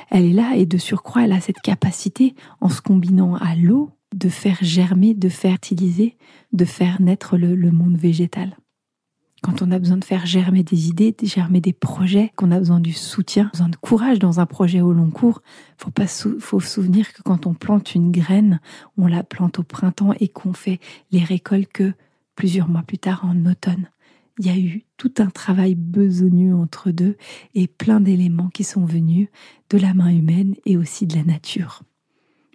Elle 0.09 0.25
est 0.25 0.33
là 0.33 0.55
et 0.55 0.65
de 0.65 0.77
surcroît, 0.77 1.25
elle 1.25 1.33
a 1.33 1.41
cette 1.41 1.61
capacité, 1.61 2.35
en 2.61 2.69
se 2.69 2.81
combinant 2.81 3.35
à 3.35 3.55
l'eau, 3.55 3.91
de 4.13 4.29
faire 4.29 4.57
germer, 4.61 5.13
de 5.13 5.29
fertiliser, 5.29 6.17
de 6.51 6.65
faire 6.65 7.01
naître 7.01 7.37
le 7.37 7.71
monde 7.71 7.97
végétal 7.97 8.57
quand 9.41 9.63
on 9.63 9.71
a 9.71 9.79
besoin 9.79 9.97
de 9.97 10.05
faire 10.05 10.25
germer 10.25 10.63
des 10.63 10.87
idées, 10.87 11.15
de 11.17 11.25
germer 11.25 11.61
des 11.61 11.73
projets, 11.73 12.31
qu'on 12.35 12.51
a 12.51 12.59
besoin 12.59 12.79
du 12.79 12.93
soutien, 12.93 13.49
besoin 13.51 13.69
de 13.69 13.75
courage 13.75 14.19
dans 14.19 14.39
un 14.39 14.45
projet 14.45 14.81
au 14.81 14.93
long 14.93 15.09
cours, 15.09 15.41
faut 15.77 15.89
pas 15.89 16.07
faut 16.07 16.59
souvenir 16.59 17.11
que 17.11 17.23
quand 17.23 17.47
on 17.47 17.55
plante 17.55 17.95
une 17.95 18.11
graine, 18.11 18.59
on 18.97 19.07
la 19.07 19.23
plante 19.23 19.59
au 19.59 19.63
printemps 19.63 20.13
et 20.19 20.27
qu'on 20.27 20.53
fait 20.53 20.79
les 21.11 21.23
récoltes 21.23 21.71
que 21.71 21.93
plusieurs 22.35 22.69
mois 22.69 22.83
plus 22.83 22.99
tard 22.99 23.25
en 23.25 23.45
automne. 23.45 23.89
Il 24.37 24.45
y 24.45 24.49
a 24.49 24.57
eu 24.57 24.85
tout 24.97 25.13
un 25.17 25.29
travail 25.29 25.75
besogneux 25.75 26.55
entre 26.55 26.91
deux 26.91 27.17
et 27.55 27.67
plein 27.67 27.99
d'éléments 27.99 28.49
qui 28.49 28.63
sont 28.63 28.85
venus 28.85 29.27
de 29.69 29.77
la 29.77 29.93
main 29.93 30.09
humaine 30.09 30.55
et 30.65 30.77
aussi 30.77 31.07
de 31.07 31.15
la 31.15 31.23
nature, 31.23 31.81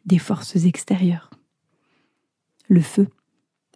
des 0.04 0.18
forces 0.18 0.56
extérieures. 0.56 1.30
Le 2.68 2.80
feu. 2.80 3.08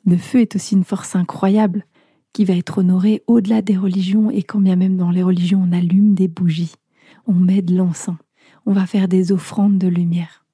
Le 0.07 0.17
feu 0.17 0.41
est 0.41 0.57
aussi 0.57 0.75
une 0.75 0.85
force 0.85 1.15
incroyable 1.15 1.85
qui 2.33 2.45
va 2.45 2.55
être 2.55 2.79
honoré 2.79 3.23
au-delà 3.27 3.63
des 3.63 3.77
religions 3.77 4.31
et 4.31 4.43
quand 4.43 4.61
bien 4.61 4.77
même 4.77 4.97
dans 4.97 5.11
les 5.11 5.23
religions 5.23 5.63
on 5.67 5.73
allume 5.73 6.15
des 6.15 6.29
bougies, 6.29 6.75
on 7.27 7.35
met 7.35 7.63
de 7.63 7.77
l'encens, 7.77 8.17
on 8.67 8.73
va 8.73 8.87
faire 8.87 9.09
des 9.09 9.33
offrandes 9.33 9.79
de 9.79 9.89
lumière. 9.89 10.45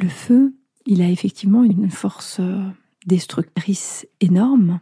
Le 0.00 0.08
feu, 0.08 0.54
il 0.86 1.02
a 1.02 1.08
effectivement 1.08 1.62
une 1.62 1.90
force 1.90 2.38
euh, 2.40 2.62
destructrice 3.06 4.06
énorme, 4.20 4.80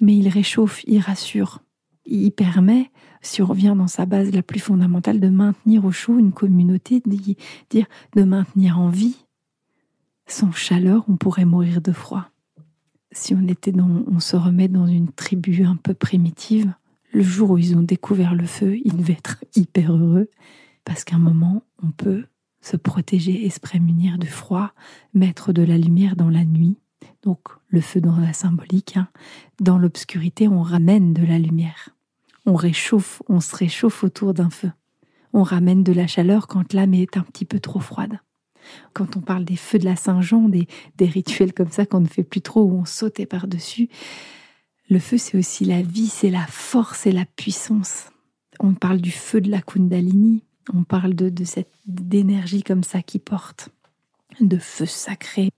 mais 0.00 0.16
il 0.16 0.28
réchauffe, 0.28 0.82
il 0.86 1.00
rassure, 1.00 1.62
il 2.04 2.30
permet, 2.30 2.90
si 3.20 3.42
on 3.42 3.46
revient 3.46 3.74
dans 3.76 3.88
sa 3.88 4.06
base 4.06 4.32
la 4.32 4.42
plus 4.42 4.60
fondamentale, 4.60 5.20
de 5.20 5.28
maintenir 5.28 5.84
au 5.84 5.90
chaud 5.90 6.18
une 6.18 6.32
communauté, 6.32 7.00
de 7.04 7.16
dire 7.70 7.86
de 8.14 8.22
maintenir 8.22 8.78
en 8.78 8.88
vie. 8.88 9.16
Sans 10.28 10.52
chaleur, 10.52 11.04
on 11.08 11.16
pourrait 11.16 11.44
mourir 11.44 11.80
de 11.80 11.92
froid 11.92 12.30
si 13.12 13.34
on 13.34 13.46
était 13.48 13.72
dans, 13.72 14.04
on 14.06 14.20
se 14.20 14.36
remet 14.36 14.68
dans 14.68 14.86
une 14.86 15.12
tribu 15.12 15.64
un 15.64 15.76
peu 15.76 15.94
primitive, 15.94 16.72
le 17.12 17.22
jour 17.22 17.50
où 17.50 17.58
ils 17.58 17.76
ont 17.76 17.82
découvert 17.82 18.34
le 18.34 18.46
feu, 18.46 18.76
ils 18.84 18.96
devaient 18.96 19.14
être 19.14 19.44
hyper 19.54 19.92
heureux 19.96 20.28
parce 20.84 21.04
qu'à 21.04 21.16
un 21.16 21.20
moment, 21.20 21.62
on 21.82 21.90
peut 21.90 22.24
se 22.60 22.76
protéger 22.76 23.44
et 23.44 23.50
se 23.50 23.60
prémunir 23.60 24.18
du 24.18 24.26
froid, 24.26 24.72
mettre 25.14 25.52
de 25.52 25.62
la 25.62 25.78
lumière 25.78 26.16
dans 26.16 26.30
la 26.30 26.44
nuit. 26.44 26.78
Donc 27.22 27.40
le 27.68 27.80
feu 27.80 28.00
dans 28.00 28.16
la 28.18 28.32
symbolique, 28.32 28.96
hein. 28.96 29.08
dans 29.60 29.78
l'obscurité, 29.78 30.48
on 30.48 30.62
ramène 30.62 31.12
de 31.12 31.24
la 31.24 31.38
lumière. 31.38 31.90
On 32.44 32.54
réchauffe, 32.54 33.22
on 33.28 33.40
se 33.40 33.54
réchauffe 33.54 34.04
autour 34.04 34.34
d'un 34.34 34.50
feu. 34.50 34.70
On 35.32 35.42
ramène 35.42 35.82
de 35.82 35.92
la 35.92 36.06
chaleur 36.06 36.46
quand 36.46 36.72
l'âme 36.72 36.94
est 36.94 37.16
un 37.16 37.22
petit 37.22 37.44
peu 37.44 37.60
trop 37.60 37.80
froide. 37.80 38.20
Quand 38.92 39.16
on 39.16 39.20
parle 39.20 39.44
des 39.44 39.56
feux 39.56 39.78
de 39.78 39.84
la 39.84 39.96
Saint-Jean, 39.96 40.48
des, 40.48 40.66
rituels 41.00 41.52
comme 41.52 41.70
ça 41.70 41.86
qu'on 41.86 42.00
ne 42.00 42.08
fait 42.08 42.22
plus 42.22 42.40
trop, 42.40 42.62
où 42.62 42.78
on 42.78 42.84
sautait 42.84 43.26
par-dessus, 43.26 43.88
le 44.88 44.98
feu, 44.98 45.18
c'est 45.18 45.36
aussi 45.36 45.64
la 45.64 45.82
vie, 45.82 46.06
c'est 46.06 46.30
la 46.30 46.46
force 46.46 47.06
et 47.06 47.12
la 47.12 47.24
puissance. 47.24 48.06
On 48.60 48.74
parle 48.74 49.00
du 49.00 49.10
feu 49.10 49.40
de 49.40 49.50
la 49.50 49.60
Kundalini, 49.60 50.44
on 50.72 50.84
parle 50.84 51.14
de, 51.14 51.44
cette 51.44 51.72
d'énergie 51.86 52.62
comme 52.62 52.84
ça 52.84 53.02
qui 53.02 53.18
porte, 53.18 53.68
de 54.40 54.58
feu 54.58 54.86
sacré, 54.86 55.50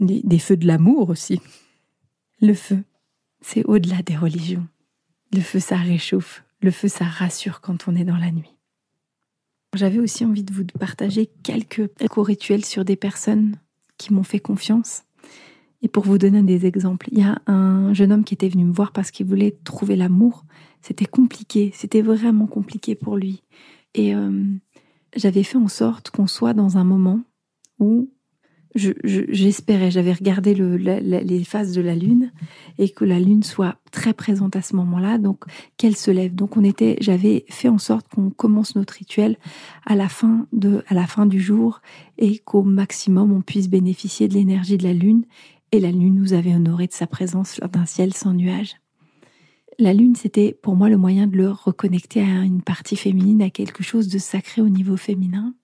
des 0.00 0.38
feux 0.38 0.56
de 0.56 0.66
l'amour 0.66 1.10
aussi. 1.10 1.40
Le 2.40 2.54
feu, 2.54 2.82
c'est 3.40 3.64
au-delà 3.64 4.02
des 4.02 4.16
religions. 4.16 4.66
Le 5.32 5.40
feu, 5.40 5.60
ça 5.60 5.76
réchauffe. 5.76 6.44
Le 6.60 6.70
feu, 6.70 6.88
ça 6.88 7.04
rassure 7.04 7.60
quand 7.60 7.88
on 7.88 7.94
est 7.94 8.04
dans 8.04 8.16
la 8.16 8.30
nuit. 8.30 8.54
J'avais 9.74 10.00
aussi 10.00 10.24
envie 10.24 10.42
de 10.42 10.52
vous 10.52 10.64
partager 10.64 11.30
quelques 11.42 11.88
éco-rituels 12.00 12.64
sur 12.64 12.84
des 12.84 12.96
personnes 12.96 13.56
qui 13.98 14.12
m'ont 14.12 14.24
fait 14.24 14.40
confiance. 14.40 15.04
Et 15.82 15.88
pour 15.88 16.04
vous 16.04 16.18
donner 16.18 16.42
des 16.42 16.66
exemples, 16.66 17.08
il 17.12 17.20
y 17.20 17.22
a 17.22 17.40
un 17.46 17.94
jeune 17.94 18.12
homme 18.12 18.24
qui 18.24 18.34
était 18.34 18.48
venu 18.48 18.64
me 18.64 18.72
voir 18.72 18.92
parce 18.92 19.10
qu'il 19.10 19.26
voulait 19.26 19.56
trouver 19.64 19.96
l'amour. 19.96 20.44
C'était 20.82 21.06
compliqué, 21.06 21.70
c'était 21.74 22.02
vraiment 22.02 22.46
compliqué 22.46 22.94
pour 22.94 23.16
lui. 23.16 23.42
Et 23.94 24.14
euh, 24.14 24.44
j'avais 25.16 25.42
fait 25.42 25.56
en 25.56 25.68
sorte 25.68 26.10
qu'on 26.10 26.26
soit 26.26 26.52
dans 26.52 26.76
un 26.76 26.84
moment 26.84 27.20
où 27.78 28.10
j'espérais, 28.74 29.90
j'avais 29.90 30.12
regardé 30.12 30.54
les 30.54 31.44
phases 31.44 31.72
de 31.72 31.80
la 31.80 31.94
lune 31.94 32.32
et 32.78 32.88
que 32.90 33.04
la 33.04 33.18
lune 33.18 33.42
soit 33.42 33.76
très 33.90 34.14
présente 34.14 34.56
à 34.56 34.62
ce 34.62 34.76
moment-là, 34.76 35.18
donc 35.18 35.44
qu'elle 35.76 35.96
se 35.96 36.10
lève. 36.10 36.34
Donc 36.34 36.56
on 36.56 36.64
était, 36.64 36.96
j'avais 37.00 37.44
fait 37.48 37.68
en 37.68 37.78
sorte 37.78 38.08
qu'on 38.08 38.30
commence 38.30 38.76
notre 38.76 38.94
rituel 38.94 39.36
à 39.86 39.96
la 39.96 40.08
fin 40.08 40.46
de, 40.52 40.84
à 40.88 40.94
la 40.94 41.06
fin 41.06 41.26
du 41.26 41.40
jour 41.40 41.80
et 42.18 42.38
qu'au 42.38 42.62
maximum 42.62 43.32
on 43.32 43.40
puisse 43.42 43.68
bénéficier 43.68 44.28
de 44.28 44.34
l'énergie 44.34 44.78
de 44.78 44.84
la 44.84 44.92
lune. 44.92 45.24
Et 45.72 45.80
la 45.80 45.92
lune 45.92 46.14
nous 46.14 46.32
avait 46.32 46.54
honoré 46.54 46.86
de 46.86 46.92
sa 46.92 47.06
présence 47.06 47.60
d'un 47.72 47.86
ciel 47.86 48.12
sans 48.12 48.32
nuages. 48.32 48.76
La 49.78 49.94
lune, 49.94 50.14
c'était 50.14 50.52
pour 50.52 50.76
moi 50.76 50.90
le 50.90 50.98
moyen 50.98 51.26
de 51.26 51.36
le 51.36 51.50
reconnecter 51.50 52.20
à 52.20 52.42
une 52.42 52.60
partie 52.60 52.96
féminine, 52.96 53.40
à 53.40 53.48
quelque 53.48 53.82
chose 53.82 54.08
de 54.08 54.18
sacré 54.18 54.60
au 54.60 54.68
niveau 54.68 54.96
féminin. 54.98 55.54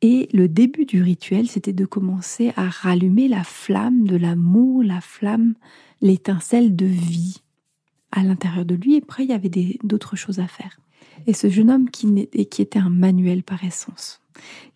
Et 0.00 0.28
le 0.32 0.48
début 0.48 0.84
du 0.84 1.02
rituel, 1.02 1.48
c'était 1.48 1.72
de 1.72 1.84
commencer 1.84 2.52
à 2.56 2.68
rallumer 2.68 3.26
la 3.26 3.42
flamme 3.42 4.06
de 4.06 4.16
l'amour, 4.16 4.84
la 4.84 5.00
flamme, 5.00 5.54
l'étincelle 6.00 6.76
de 6.76 6.86
vie 6.86 7.42
à 8.12 8.22
l'intérieur 8.22 8.64
de 8.64 8.76
lui. 8.76 8.94
Et 8.94 9.02
après, 9.02 9.24
il 9.24 9.30
y 9.30 9.34
avait 9.34 9.50
d'autres 9.82 10.16
choses 10.16 10.38
à 10.38 10.46
faire. 10.46 10.78
Et 11.26 11.32
ce 11.32 11.48
jeune 11.48 11.70
homme 11.70 11.90
qui, 11.90 12.28
était 12.32 12.78
un 12.78 12.90
manuel 12.90 13.42
par 13.42 13.64
essence, 13.64 14.20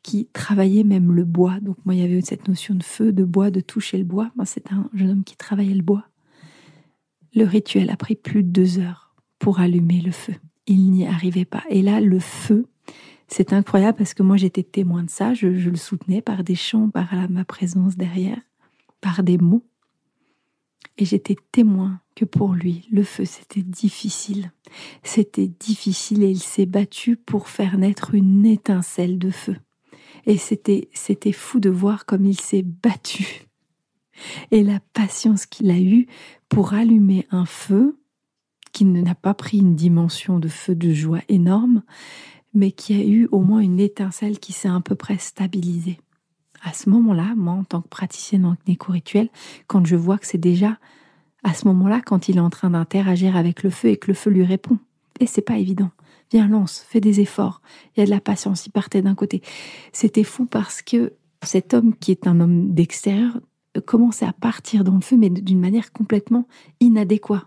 qui 0.02 0.28
travaillait 0.32 0.82
même 0.82 1.12
le 1.12 1.24
bois. 1.24 1.60
Donc 1.60 1.76
moi, 1.84 1.94
il 1.94 2.00
y 2.00 2.04
avait 2.04 2.20
cette 2.20 2.48
notion 2.48 2.74
de 2.74 2.82
feu, 2.82 3.12
de 3.12 3.24
bois, 3.24 3.50
de 3.50 3.60
toucher 3.60 3.98
le 3.98 4.04
bois. 4.04 4.32
Moi, 4.34 4.44
c'est 4.44 4.72
un 4.72 4.90
jeune 4.92 5.10
homme 5.10 5.24
qui 5.24 5.36
travaillait 5.36 5.74
le 5.74 5.82
bois. 5.82 6.04
Le 7.34 7.44
rituel 7.44 7.90
a 7.90 7.96
pris 7.96 8.16
plus 8.16 8.42
de 8.42 8.50
deux 8.50 8.78
heures 8.80 9.14
pour 9.38 9.60
allumer 9.60 10.00
le 10.00 10.12
feu. 10.12 10.34
Il 10.66 10.90
n'y 10.90 11.06
arrivait 11.06 11.44
pas. 11.44 11.62
Et 11.70 11.82
là, 11.82 12.00
le 12.00 12.18
feu 12.18 12.66
c'est 13.32 13.54
incroyable 13.54 13.96
parce 13.96 14.12
que 14.12 14.22
moi 14.22 14.36
j'étais 14.36 14.62
témoin 14.62 15.02
de 15.04 15.10
ça, 15.10 15.32
je, 15.32 15.46
le 15.46 15.76
soutenais 15.76 16.20
par 16.20 16.44
des 16.44 16.54
chants, 16.54 16.90
par 16.90 17.14
ma 17.30 17.44
présence 17.44 17.96
derrière, 17.96 18.38
par 19.00 19.22
des 19.22 19.38
mots. 19.38 19.64
Et 20.98 21.06
j'étais 21.06 21.36
témoin 21.50 22.00
que 22.14 22.26
pour 22.26 22.52
lui, 22.52 22.86
le 22.92 23.02
feu, 23.02 23.24
c'était 23.24 23.62
difficile. 23.62 24.52
C'était 25.02 25.48
difficile 25.48 26.22
et 26.22 26.30
il 26.30 26.42
s'est 26.42 26.66
battu 26.66 27.16
pour 27.16 27.48
faire 27.48 27.78
naître 27.78 28.14
une 28.14 28.44
étincelle 28.44 29.18
de 29.18 29.30
feu. 29.30 29.56
Et 30.26 30.36
c'était, 30.36 30.90
c'était 30.92 31.32
fou 31.32 31.58
de 31.58 31.70
voir 31.70 32.04
comme 32.04 32.26
il 32.26 32.38
s'est 32.38 32.62
battu. 32.62 33.46
Et 34.50 34.62
la 34.62 34.80
patience 34.92 35.46
qu'il 35.46 35.70
a 35.70 35.78
eue 35.78 36.06
pour 36.50 36.74
allumer 36.74 37.26
un 37.30 37.46
feu 37.46 37.98
qui 38.72 38.84
n'a 38.84 39.14
pas 39.14 39.34
pris 39.34 39.58
une 39.58 39.74
dimension 39.74 40.38
de 40.38 40.48
feu 40.48 40.74
de 40.74 40.92
joie 40.92 41.22
énorme, 41.28 41.82
mais 42.54 42.72
qui 42.72 42.94
a 42.94 43.04
eu 43.04 43.28
au 43.32 43.40
moins 43.40 43.60
une 43.60 43.80
étincelle 43.80 44.38
qui 44.38 44.52
s'est 44.52 44.68
à 44.68 44.80
peu 44.80 44.94
près 44.94 45.18
stabilisée. 45.18 45.98
À 46.62 46.72
ce 46.72 46.88
moment-là, 46.90 47.34
moi, 47.36 47.54
en 47.54 47.64
tant 47.64 47.80
que 47.80 47.88
praticienne 47.88 48.44
en 48.44 48.56
éco-rituel, 48.66 49.28
quand 49.66 49.84
je 49.84 49.96
vois 49.96 50.18
que 50.18 50.26
c'est 50.26 50.38
déjà 50.38 50.78
à 51.44 51.54
ce 51.54 51.66
moment-là, 51.68 52.00
quand 52.04 52.28
il 52.28 52.36
est 52.36 52.40
en 52.40 52.50
train 52.50 52.70
d'interagir 52.70 53.36
avec 53.36 53.62
le 53.62 53.70
feu 53.70 53.88
et 53.88 53.96
que 53.96 54.08
le 54.08 54.14
feu 54.14 54.30
lui 54.30 54.44
répond, 54.44 54.78
et 55.18 55.26
c'est 55.26 55.42
pas 55.42 55.58
évident. 55.58 55.90
Viens, 56.30 56.48
lance, 56.48 56.84
fais 56.88 57.00
des 57.00 57.20
efforts. 57.20 57.60
Il 57.94 58.00
y 58.00 58.02
a 58.02 58.06
de 58.06 58.10
la 58.10 58.20
patience. 58.20 58.66
Il 58.66 58.70
partait 58.70 59.02
d'un 59.02 59.14
côté. 59.14 59.42
C'était 59.92 60.24
fou 60.24 60.46
parce 60.46 60.80
que 60.80 61.12
cet 61.42 61.74
homme, 61.74 61.94
qui 61.96 62.10
est 62.10 62.26
un 62.26 62.40
homme 62.40 62.72
d'extérieur, 62.72 63.38
commençait 63.84 64.24
à 64.24 64.32
partir 64.32 64.84
dans 64.84 64.94
le 64.94 65.00
feu, 65.00 65.16
mais 65.16 65.30
d'une 65.30 65.60
manière 65.60 65.92
complètement 65.92 66.46
inadéquate. 66.80 67.46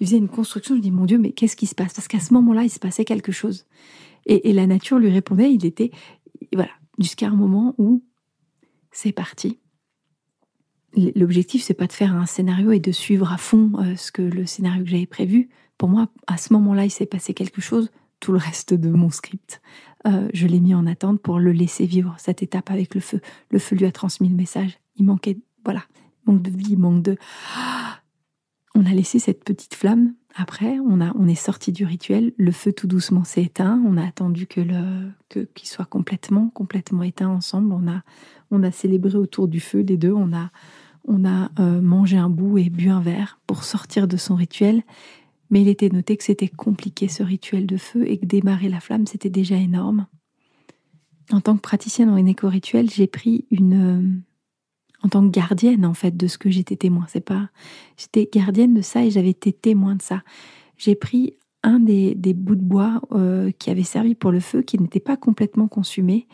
Il 0.00 0.06
faisait 0.06 0.18
une 0.18 0.28
construction, 0.28 0.76
je 0.76 0.80
dis 0.80 0.90
mon 0.90 1.06
Dieu, 1.06 1.18
mais 1.18 1.32
qu'est-ce 1.32 1.56
qui 1.56 1.66
se 1.66 1.74
passe? 1.74 1.92
Parce 1.94 2.08
qu'à 2.08 2.20
ce 2.20 2.32
moment-là, 2.34 2.64
il 2.64 2.70
se 2.70 2.78
passait 2.78 3.04
quelque 3.04 3.32
chose. 3.32 3.66
Et, 4.26 4.52
la 4.52 4.66
nature 4.66 4.98
lui 4.98 5.10
répondait, 5.10 5.52
il 5.52 5.66
était, 5.66 5.90
voilà, 6.52 6.70
jusqu'à 6.98 7.28
un 7.28 7.36
moment 7.36 7.74
où 7.78 8.02
c'est 8.90 9.12
parti. 9.12 9.58
L'objectif, 10.96 11.62
c'est 11.62 11.74
pas 11.74 11.86
de 11.86 11.92
faire 11.92 12.14
un 12.14 12.26
scénario 12.26 12.70
et 12.70 12.78
de 12.78 12.92
suivre 12.92 13.32
à 13.32 13.36
fond 13.36 13.72
euh, 13.80 13.96
ce 13.96 14.12
que 14.12 14.22
le 14.22 14.46
scénario 14.46 14.84
que 14.84 14.90
j'avais 14.90 15.06
prévu. 15.06 15.48
Pour 15.76 15.88
moi, 15.88 16.08
à 16.26 16.36
ce 16.36 16.52
moment-là, 16.52 16.84
il 16.84 16.90
s'est 16.90 17.04
passé 17.04 17.34
quelque 17.34 17.60
chose. 17.60 17.90
Tout 18.20 18.32
le 18.32 18.38
reste 18.38 18.72
de 18.72 18.88
mon 18.88 19.10
script, 19.10 19.60
euh, 20.06 20.28
je 20.32 20.46
l'ai 20.46 20.60
mis 20.60 20.74
en 20.74 20.86
attente 20.86 21.20
pour 21.20 21.38
le 21.40 21.52
laisser 21.52 21.84
vivre 21.84 22.14
cette 22.16 22.42
étape 22.42 22.70
avec 22.70 22.94
le 22.94 23.00
feu. 23.00 23.20
Le 23.50 23.58
feu 23.58 23.76
lui 23.76 23.86
a 23.86 23.92
transmis 23.92 24.28
le 24.28 24.36
message. 24.36 24.78
Il 24.96 25.04
manquait, 25.04 25.36
voilà, 25.64 25.82
manque 26.24 26.40
de 26.42 26.50
vie, 26.50 26.76
manque 26.76 27.02
de 27.02 27.16
on 28.74 28.86
a 28.86 28.92
laissé 28.92 29.18
cette 29.18 29.44
petite 29.44 29.74
flamme. 29.74 30.14
Après, 30.34 30.78
on, 30.80 31.00
a, 31.00 31.12
on 31.16 31.28
est 31.28 31.36
sorti 31.36 31.70
du 31.70 31.84
rituel. 31.84 32.32
Le 32.36 32.50
feu 32.50 32.72
tout 32.72 32.88
doucement 32.88 33.22
s'est 33.22 33.42
éteint. 33.42 33.80
On 33.86 33.96
a 33.96 34.04
attendu 34.04 34.46
que 34.46 34.60
le 34.60 35.10
qu'il 35.54 35.68
soit 35.68 35.84
complètement 35.84 36.48
complètement 36.50 37.02
éteint 37.02 37.28
ensemble. 37.28 37.72
On 37.72 37.88
a 37.88 38.02
on 38.50 38.62
a 38.62 38.72
célébré 38.72 39.16
autour 39.16 39.46
du 39.46 39.60
feu 39.60 39.80
les 39.80 39.96
deux. 39.96 40.12
On 40.12 40.32
a 40.32 40.50
on 41.06 41.24
a 41.24 41.50
euh, 41.60 41.80
mangé 41.80 42.16
un 42.16 42.30
bout 42.30 42.58
et 42.58 42.68
bu 42.70 42.88
un 42.88 43.00
verre 43.00 43.38
pour 43.46 43.62
sortir 43.62 44.08
de 44.08 44.16
son 44.16 44.34
rituel. 44.34 44.82
Mais 45.50 45.62
il 45.62 45.68
était 45.68 45.90
noté 45.90 46.16
que 46.16 46.24
c'était 46.24 46.48
compliqué 46.48 47.06
ce 47.06 47.22
rituel 47.22 47.66
de 47.66 47.76
feu 47.76 48.08
et 48.08 48.18
que 48.18 48.26
démarrer 48.26 48.68
la 48.68 48.80
flamme 48.80 49.06
c'était 49.06 49.30
déjà 49.30 49.56
énorme. 49.56 50.06
En 51.30 51.40
tant 51.40 51.54
que 51.56 51.62
praticienne 51.62 52.10
en 52.10 52.16
éco-rituel, 52.16 52.90
j'ai 52.90 53.06
pris 53.06 53.46
une 53.50 54.22
en 55.04 55.08
tant 55.08 55.22
que 55.22 55.30
gardienne 55.30 55.84
en 55.84 55.94
fait 55.94 56.16
de 56.16 56.26
ce 56.26 56.38
que 56.38 56.50
j'étais 56.50 56.76
témoin. 56.76 57.04
C'est 57.08 57.20
pas, 57.20 57.50
j'étais 57.96 58.28
gardienne 58.32 58.74
de 58.74 58.80
ça 58.80 59.04
et 59.04 59.10
j'avais 59.10 59.30
été 59.30 59.52
témoin 59.52 59.94
de 59.94 60.02
ça. 60.02 60.22
J'ai 60.78 60.94
pris 60.94 61.34
un 61.62 61.78
des, 61.78 62.14
bouts 62.34 62.56
de 62.56 62.62
bois 62.62 63.00
euh, 63.12 63.50
qui 63.58 63.70
avait 63.70 63.84
servi 63.84 64.14
pour 64.14 64.32
le 64.32 64.40
feu, 64.40 64.62
qui 64.62 64.78
n'était 64.78 65.00
pas 65.00 65.16
complètement 65.16 65.68
consumé 65.68 66.26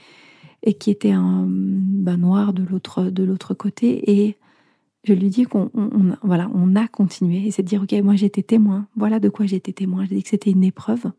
et 0.63 0.75
qui 0.75 0.91
était 0.91 1.13
un 1.13 1.47
ben, 1.49 2.17
noir 2.17 2.53
de 2.53 2.63
l'autre 2.63 3.05
de 3.05 3.25
l'autre 3.25 3.55
côté 3.55 4.11
et 4.11 4.37
je 5.05 5.15
lui 5.15 5.31
dis 5.31 5.45
qu'on 5.45 5.71
voilà 6.23 6.51
on 6.55 6.77
a 6.77 6.87
continué 6.87 7.47
et 7.47 7.51
c'est 7.51 7.63
de 7.63 7.69
dire 7.69 7.83
ok 7.83 7.93
moi 8.03 8.15
j'étais 8.15 8.43
témoin 8.43 8.87
voilà 8.95 9.21
de 9.21 9.31
quoi 9.31 9.47
j'étais 9.47 9.73
témoin 9.73 10.05
j'ai 10.05 10.17
dit 10.17 10.23
que 10.23 10.29
c'était 10.29 10.51
une 10.51 10.65
épreuve 10.65 11.11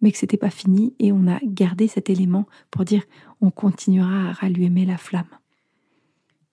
mais 0.00 0.12
que 0.12 0.18
c'était 0.18 0.36
pas 0.36 0.50
fini 0.50 0.94
et 1.00 1.10
on 1.10 1.26
a 1.26 1.40
gardé 1.42 1.88
cet 1.88 2.10
élément 2.10 2.46
pour 2.70 2.84
dire 2.84 3.02
on 3.40 3.50
continuera 3.50 4.28
à 4.28 4.32
rallumer 4.32 4.86
la 4.86 4.98
flamme 4.98 5.26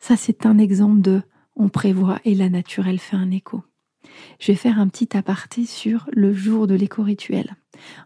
ça, 0.04 0.18
c'est 0.18 0.46
un 0.46 0.58
exemple 0.58 1.00
de 1.00 1.22
on 1.56 1.70
prévoit 1.70 2.20
et 2.26 2.36
la 2.36 2.50
naturelle 2.50 3.00
fait 3.00 3.16
un 3.16 3.32
écho. 3.32 3.64
Je 4.38 4.52
vais 4.52 4.58
faire 4.58 4.78
un 4.78 4.90
petit 4.90 5.16
aparté 5.16 5.66
sur 5.66 6.10
le 6.12 6.34
jour 6.34 6.68
de 6.68 6.76
l'éco-rituel. 6.76 7.56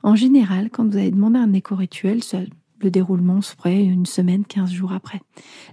En 0.03 0.15
général, 0.15 0.69
quand 0.69 0.87
vous 0.87 0.97
avez 0.97 1.09
demandé 1.09 1.39
un 1.39 1.53
éco-rituel, 1.53 2.19
le 2.81 2.91
déroulement 2.91 3.41
se 3.41 3.55
ferait 3.55 3.83
une 3.83 4.05
semaine, 4.05 4.45
15 4.45 4.69
jours 4.69 4.93
après. 4.93 5.21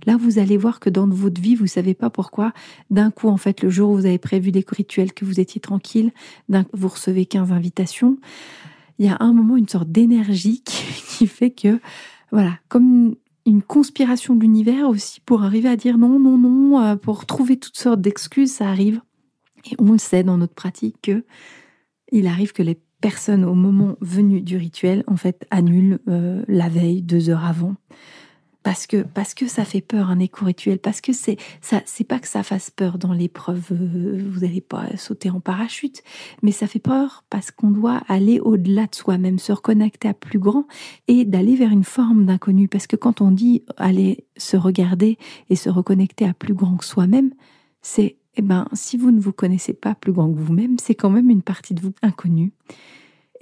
Là, 0.07 0.17
vous 0.17 0.39
allez 0.39 0.57
voir 0.57 0.81
que 0.81 0.89
dans 0.89 1.07
votre 1.07 1.43
vie, 1.43 1.57
vous 1.57 1.67
savez 1.67 1.93
pas 1.93 2.09
pourquoi, 2.09 2.55
d'un 2.89 3.11
coup, 3.11 3.29
en 3.29 3.37
fait, 3.37 3.63
le 3.63 3.69
jour 3.69 3.91
où 3.91 3.97
vous 3.97 4.07
avez 4.07 4.17
prévu 4.17 4.51
l'éco-rituel, 4.51 5.13
que 5.13 5.27
vous 5.27 5.41
étiez 5.41 5.61
tranquille, 5.61 6.11
vous 6.73 6.89
recevez 6.89 7.27
15 7.27 7.53
invitations, 7.53 8.17
il 8.99 9.05
y 9.05 9.11
a 9.11 9.19
un 9.21 9.35
moment, 9.35 9.59
une 9.59 9.69
sorte 9.69 9.91
d'énergie 9.91 10.63
qui 10.65 11.27
fait 11.27 11.51
que, 11.51 11.81
voilà, 12.33 12.59
comme 12.69 13.15
une 13.47 13.63
conspiration 13.63 14.35
de 14.35 14.41
l'univers 14.41 14.89
aussi 14.89 15.21
pour 15.21 15.43
arriver 15.43 15.69
à 15.69 15.77
dire 15.77 15.99
non, 15.99 16.19
non, 16.19 16.39
non, 16.39 16.81
euh, 16.81 16.97
pour 16.97 17.27
trouver 17.27 17.57
toutes 17.57 17.77
sortes 17.77 18.01
d'excuses, 18.01 18.53
ça 18.53 18.69
arrive. 18.69 19.01
Et 19.71 19.75
on 19.79 19.93
le 19.93 19.99
sait 19.99 20.23
dans 20.23 20.39
notre 20.39 20.55
pratique 20.55 20.97
que 21.03 21.25
il 22.13 22.27
arrive 22.27 22.53
que 22.53 22.63
les 22.63 22.79
personnes 23.01 23.45
au 23.45 23.55
moment 23.55 23.97
venu 24.01 24.41
du 24.41 24.57
rituel, 24.57 25.05
en 25.07 25.17
fait, 25.17 25.47
annulent 25.51 25.99
euh, 26.09 26.43
la 26.49 26.69
veille, 26.69 27.03
deux 27.03 27.29
heures 27.29 27.45
avant 27.45 27.75
parce 28.65 28.87
que 28.89 29.03
parce 29.03 29.35
que 29.35 29.47
ça 29.47 29.65
fait 29.65 29.83
peur 29.83 30.11
un 30.11 30.19
éco-rituel, 30.19 30.79
parce 30.79 31.01
que 31.01 31.13
c'est 31.13 31.37
ça 31.61 31.83
c'est 31.85 32.03
pas 32.03 32.19
que 32.19 32.27
ça 32.27 32.43
fasse 32.43 32.71
peur 32.71 32.99
dans 32.99 33.13
l'épreuve, 33.13 33.69
euh, 33.71 34.27
vous 34.29 34.41
n'allez 34.41 34.63
pas 34.63 34.97
sauter 34.97 35.31
en 35.31 35.39
parachute, 35.39 36.03
mais 36.43 36.51
ça 36.51 36.67
fait 36.67 36.81
peur 36.81 37.25
parce 37.31 37.51
qu'on 37.53 37.71
doit 37.71 38.03
aller 38.09 38.41
au-delà 38.41 38.87
de 38.87 38.95
soi-même, 38.95 39.39
se 39.39 39.53
reconnecter 39.53 40.09
à 40.09 40.15
plus 40.15 40.39
grand 40.39 40.67
et 41.07 41.27
d'aller 41.27 41.55
vers 41.55 41.71
une 41.71 41.85
forme 41.85 42.25
d'inconnu. 42.25 42.67
Parce 42.67 42.87
que 42.87 42.97
quand 42.97 43.21
on 43.21 43.31
dit 43.31 43.63
aller 43.77 44.27
se 44.39 44.57
regarder 44.57 45.19
et 45.51 45.57
se 45.57 45.69
reconnecter 45.69 46.27
à 46.27 46.33
plus 46.33 46.55
grand 46.55 46.77
que 46.79 46.87
soi-même, 46.87 47.33
c'est 47.83 48.17
eh 48.37 48.43
ben 48.43 48.67
si 48.73 48.97
vous 48.97 49.11
ne 49.11 49.21
vous 49.21 49.33
connaissez 49.33 49.75
pas 49.75 49.95
plus 49.95 50.13
grand 50.13 50.33
que 50.33 50.41
vous-même, 50.41 50.79
c'est 50.79 50.95
quand 50.95 51.11
même 51.11 51.29
une 51.29 51.43
partie 51.43 51.75
de 51.75 51.83
vous 51.83 51.93
inconnue. 52.03 52.53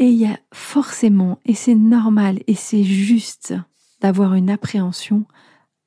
Et 0.00 0.06
il 0.06 0.18
y 0.18 0.26
a 0.26 0.37
forcément, 0.52 1.38
et 1.46 1.54
c'est 1.54 1.76
normal, 1.76 2.40
et 2.48 2.54
c'est 2.54 2.82
juste, 2.82 3.54
d'avoir 4.03 4.35
une 4.35 4.51
appréhension 4.51 5.25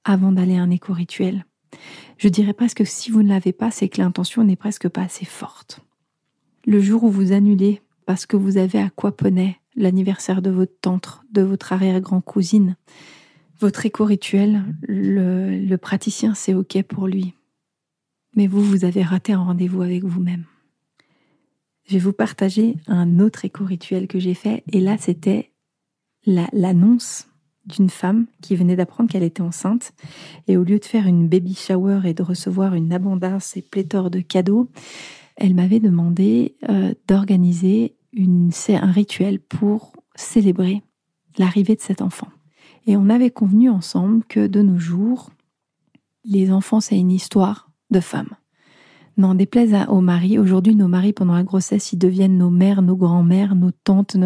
avant 0.06 0.32
d'aller 0.32 0.56
à 0.56 0.62
un 0.62 0.71
éco-rituel. 0.71 1.45
Je 2.17 2.30
dirais 2.30 2.54
presque 2.54 2.78
que 2.78 2.86
si 2.86 3.12
vous 3.12 3.21
ne 3.21 3.30
l'avez 3.30 3.51
pas, 3.51 3.71
c'est 3.71 3.89
que 3.89 4.01
l'intention 4.01 4.43
n'est 4.43 4.56
presque 4.56 4.88
pas 4.88 5.01
assez 5.01 5.25
forte. 5.25 5.82
Le 6.65 6.80
jour 6.80 7.04
où 7.04 7.10
vous 7.10 7.34
annulez 7.34 7.82
parce 8.06 8.25
que 8.25 8.38
vous 8.38 8.58
avez 8.58 8.80
aquaponé 8.80 9.60
l'anniversaire 9.75 10.41
de 10.41 10.49
votre 10.49 10.80
tante, 10.80 11.21
de 11.32 11.41
votre 11.41 11.73
arrière-grand-cousine, 11.73 12.78
votre 13.60 13.86
éco-rituel, 13.86 14.63
le, 14.82 15.60
le 15.60 15.78
praticien, 15.78 16.34
c'est 16.34 16.54
OK 16.54 16.82
pour 16.84 17.08
lui. 17.08 17.34
Mais 18.36 18.47
vous, 18.47 18.63
vous 18.63 18.86
avez 18.86 19.04
raté 19.04 19.34
un 19.34 19.43
rendez-vous 19.43 19.82
avec 19.82 20.04
vous-même. 20.04 20.45
Je 21.88 21.93
vais 21.93 21.99
vous 21.99 22.13
partager 22.13 22.78
un 22.88 23.19
autre 23.19 23.43
éco-rituel 23.43 24.08
que 24.08 24.19
j'ai 24.19 24.34
fait, 24.34 24.63
et 24.71 24.80
là, 24.80 24.97
c'était 24.97 25.51
l'annonce 26.25 27.28
d'une 27.65 27.89
femme 27.89 28.25
qui 28.41 28.56
venait 28.56 28.75
d'apprendre 28.75 29.10
qu'elle 29.10 29.23
était 29.23 29.41
enceinte. 29.41 29.93
Et 30.47 30.58
au 30.58 30.63
lieu 30.63 30.80
de 30.80 30.86
faire 30.86 31.08
une 31.08 31.28
baby 31.28 31.56
shower 31.56 32.01
et 32.06 32.13
de 32.13 32.23
recevoir 32.23 32.73
une 32.73 32.93
abondance 32.93 33.58
et 33.58 33.62
pléthore 33.62 34.10
de 34.10 34.19
cadeaux, 34.19 34.69
elle 35.36 35.56
m'avait 35.56 35.80
demandé 35.80 36.56
euh, 36.69 36.93
d'organiser 37.08 37.95
un 38.69 38.91
rituel 38.91 39.39
pour 39.39 39.91
célébrer 40.15 40.82
l'arrivée 41.38 41.75
de 41.75 41.82
cet 41.82 42.01
enfant. 42.01 42.28
Et 42.88 42.95
on 42.95 43.10
avait 43.10 43.32
convenu 43.32 43.69
ensemble 43.69 44.23
que 44.25 44.47
de 44.47 44.62
nos 44.62 44.80
jours, 44.80 45.32
les 46.23 46.51
enfants, 46.51 46.80
c'est 46.80 46.97
une 46.97 47.12
histoire 47.12 47.69
de 47.91 47.99
femmes. 47.99 48.36
N'en 49.17 49.36
déplaise 49.36 49.75
aux 49.88 50.01
maris, 50.01 50.38
aujourd'hui, 50.38 50.75
nos 50.75 50.88
maris, 50.88 51.13
pendant 51.13 51.36
la 51.36 51.43
grossesse, 51.43 51.93
ils 51.93 51.97
deviennent 51.97 52.38
nos 52.38 52.49
mères, 52.49 52.82
nos 52.82 52.97
grands-mères, 52.97 53.56
nos 53.56 53.71
tantes. 53.71 54.17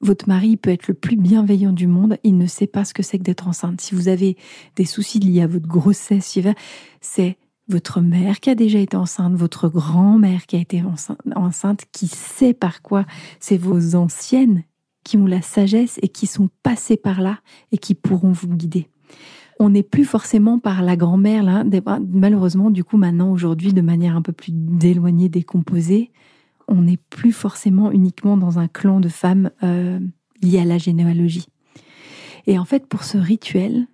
Votre 0.00 0.28
mari 0.28 0.56
peut 0.56 0.70
être 0.70 0.86
le 0.88 0.94
plus 0.94 1.16
bienveillant 1.16 1.72
du 1.72 1.86
monde, 1.86 2.18
il 2.22 2.38
ne 2.38 2.46
sait 2.46 2.68
pas 2.68 2.84
ce 2.84 2.94
que 2.94 3.02
c'est 3.02 3.18
que 3.18 3.24
d'être 3.24 3.48
enceinte. 3.48 3.80
Si 3.80 3.94
vous 3.94 4.08
avez 4.08 4.36
des 4.76 4.84
soucis 4.84 5.18
liés 5.18 5.42
à 5.42 5.48
votre 5.48 5.66
grossesse, 5.66 6.38
c'est 7.00 7.36
votre 7.68 8.00
mère 8.00 8.40
qui 8.40 8.50
a 8.50 8.54
déjà 8.54 8.78
été 8.78 8.96
enceinte, 8.96 9.34
votre 9.34 9.68
grand-mère 9.68 10.46
qui 10.46 10.56
a 10.56 10.60
été 10.60 10.82
enceinte, 11.34 11.80
qui 11.92 12.06
sait 12.06 12.54
par 12.54 12.80
quoi. 12.80 13.04
C'est 13.40 13.58
vos 13.58 13.96
anciennes 13.96 14.62
qui 15.04 15.16
ont 15.16 15.26
la 15.26 15.42
sagesse 15.42 15.98
et 16.02 16.08
qui 16.08 16.26
sont 16.26 16.48
passées 16.62 16.96
par 16.96 17.20
là 17.20 17.40
et 17.72 17.78
qui 17.78 17.94
pourront 17.94 18.32
vous 18.32 18.48
guider 18.48 18.88
on 19.58 19.70
n'est 19.70 19.82
plus 19.82 20.04
forcément 20.04 20.58
par 20.58 20.82
la 20.82 20.96
grand-mère. 20.96 21.64
Malheureusement, 22.12 22.70
du 22.70 22.84
coup, 22.84 22.96
maintenant, 22.96 23.32
aujourd'hui, 23.32 23.72
de 23.72 23.80
manière 23.80 24.16
un 24.16 24.22
peu 24.22 24.32
plus 24.32 24.52
éloignée, 24.82 25.28
décomposée, 25.28 26.12
on 26.68 26.82
n'est 26.82 26.98
plus 26.98 27.32
forcément 27.32 27.90
uniquement 27.90 28.36
dans 28.36 28.58
un 28.58 28.68
clan 28.68 29.00
de 29.00 29.08
femmes 29.08 29.50
euh, 29.62 29.98
liées 30.42 30.60
à 30.60 30.64
la 30.64 30.78
généalogie. 30.78 31.46
Et 32.46 32.58
en 32.58 32.64
fait, 32.64 32.86
pour 32.86 33.04
ce 33.04 33.18
rituel, 33.18 33.86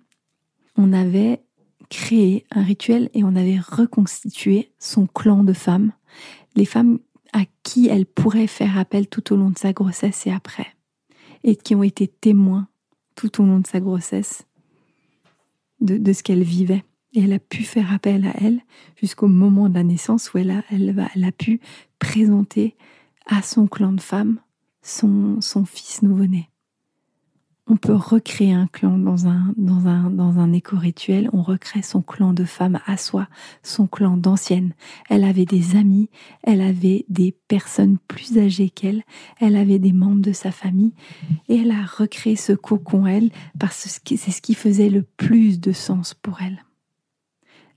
on 0.77 0.93
avait 0.93 1.41
créé 1.89 2.45
un 2.51 2.63
rituel 2.63 3.09
et 3.13 3.23
on 3.23 3.35
avait 3.35 3.59
reconstitué 3.59 4.71
son 4.79 5.07
clan 5.07 5.43
de 5.43 5.53
femmes, 5.53 5.91
les 6.55 6.65
femmes 6.65 6.99
à 7.33 7.43
qui 7.63 7.87
elle 7.87 8.05
pourrait 8.05 8.47
faire 8.47 8.77
appel 8.77 9.07
tout 9.07 9.33
au 9.33 9.35
long 9.35 9.49
de 9.49 9.57
sa 9.57 9.73
grossesse 9.73 10.25
et 10.25 10.31
après, 10.31 10.67
et 11.43 11.55
qui 11.55 11.75
ont 11.75 11.83
été 11.83 12.07
témoins 12.07 12.67
tout 13.15 13.41
au 13.41 13.45
long 13.45 13.59
de 13.59 13.67
sa 13.67 13.79
grossesse 13.79 14.45
de, 15.81 16.13
ce 16.13 16.23
qu'elle 16.23 16.43
vivait. 16.43 16.83
Et 17.15 17.23
elle 17.23 17.33
a 17.33 17.39
pu 17.39 17.63
faire 17.63 17.91
appel 17.93 18.25
à 18.27 18.33
elle 18.41 18.59
jusqu'au 18.97 19.27
moment 19.27 19.69
de 19.69 19.73
la 19.73 19.83
naissance 19.83 20.33
où 20.33 20.37
elle 20.37 20.51
a, 20.51 20.63
elle, 20.71 21.23
a 21.23 21.31
pu 21.31 21.59
présenter 21.97 22.75
à 23.25 23.41
son 23.41 23.67
clan 23.67 23.93
de 23.93 24.01
femmes 24.01 24.39
son, 24.81 25.41
son 25.41 25.65
fils 25.65 26.03
nouveau-né 26.03 26.49
on 27.67 27.77
peut 27.77 27.95
recréer 27.95 28.53
un 28.53 28.67
clan 28.67 28.97
dans 28.97 29.27
un, 29.27 29.53
dans 29.57 29.87
un, 29.87 30.11
dans 30.11 30.37
un 30.37 30.53
éco-rituel, 30.53 31.29
on 31.33 31.41
recrée 31.41 31.81
son 31.81 32.01
clan 32.01 32.31
de 32.31 32.45
femmes 32.45 32.79
à 32.85 32.95
soi, 32.95 33.27
son 33.63 33.87
clan 33.87 34.17
d'anciennes. 34.17 34.73
Elle 35.09 35.23
avait 35.23 35.45
des 35.45 35.75
amis, 35.75 36.09
elle 36.43 36.61
avait 36.61 37.05
des 37.09 37.35
personnes 37.47 37.97
plus 38.07 38.37
âgées 38.37 38.69
qu'elle, 38.69 39.03
elle 39.39 39.55
avait 39.55 39.79
des 39.79 39.93
membres 39.93 40.21
de 40.21 40.31
sa 40.31 40.51
famille, 40.51 40.93
et 41.49 41.57
elle 41.57 41.71
a 41.71 41.83
recréé 41.85 42.35
ce 42.35 42.53
cocon, 42.53 43.07
elle, 43.07 43.31
parce 43.59 43.99
que 43.99 44.15
c'est 44.15 44.31
ce 44.31 44.41
qui 44.41 44.53
faisait 44.53 44.89
le 44.89 45.01
plus 45.01 45.59
de 45.59 45.71
sens 45.71 46.13
pour 46.13 46.41
elle. 46.41 46.63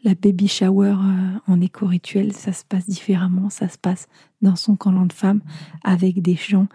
La 0.09 0.14
baby 0.14 0.49
shower 0.49 0.94
euh, 0.99 1.38
en 1.49 1.61
éco-rituel, 1.61 2.33
ça 2.33 2.55
se 2.55 2.64
passe 2.64 2.88
différemment, 2.88 3.51
ça 3.51 3.68
se 3.68 3.77
passe 3.77 4.09
dans 4.40 4.57
son 4.57 4.75
clan 4.75 5.05
de 5.05 5.12
femmes, 5.12 5.42
avec 5.85 6.23
des 6.23 6.35
gens, 6.35 6.66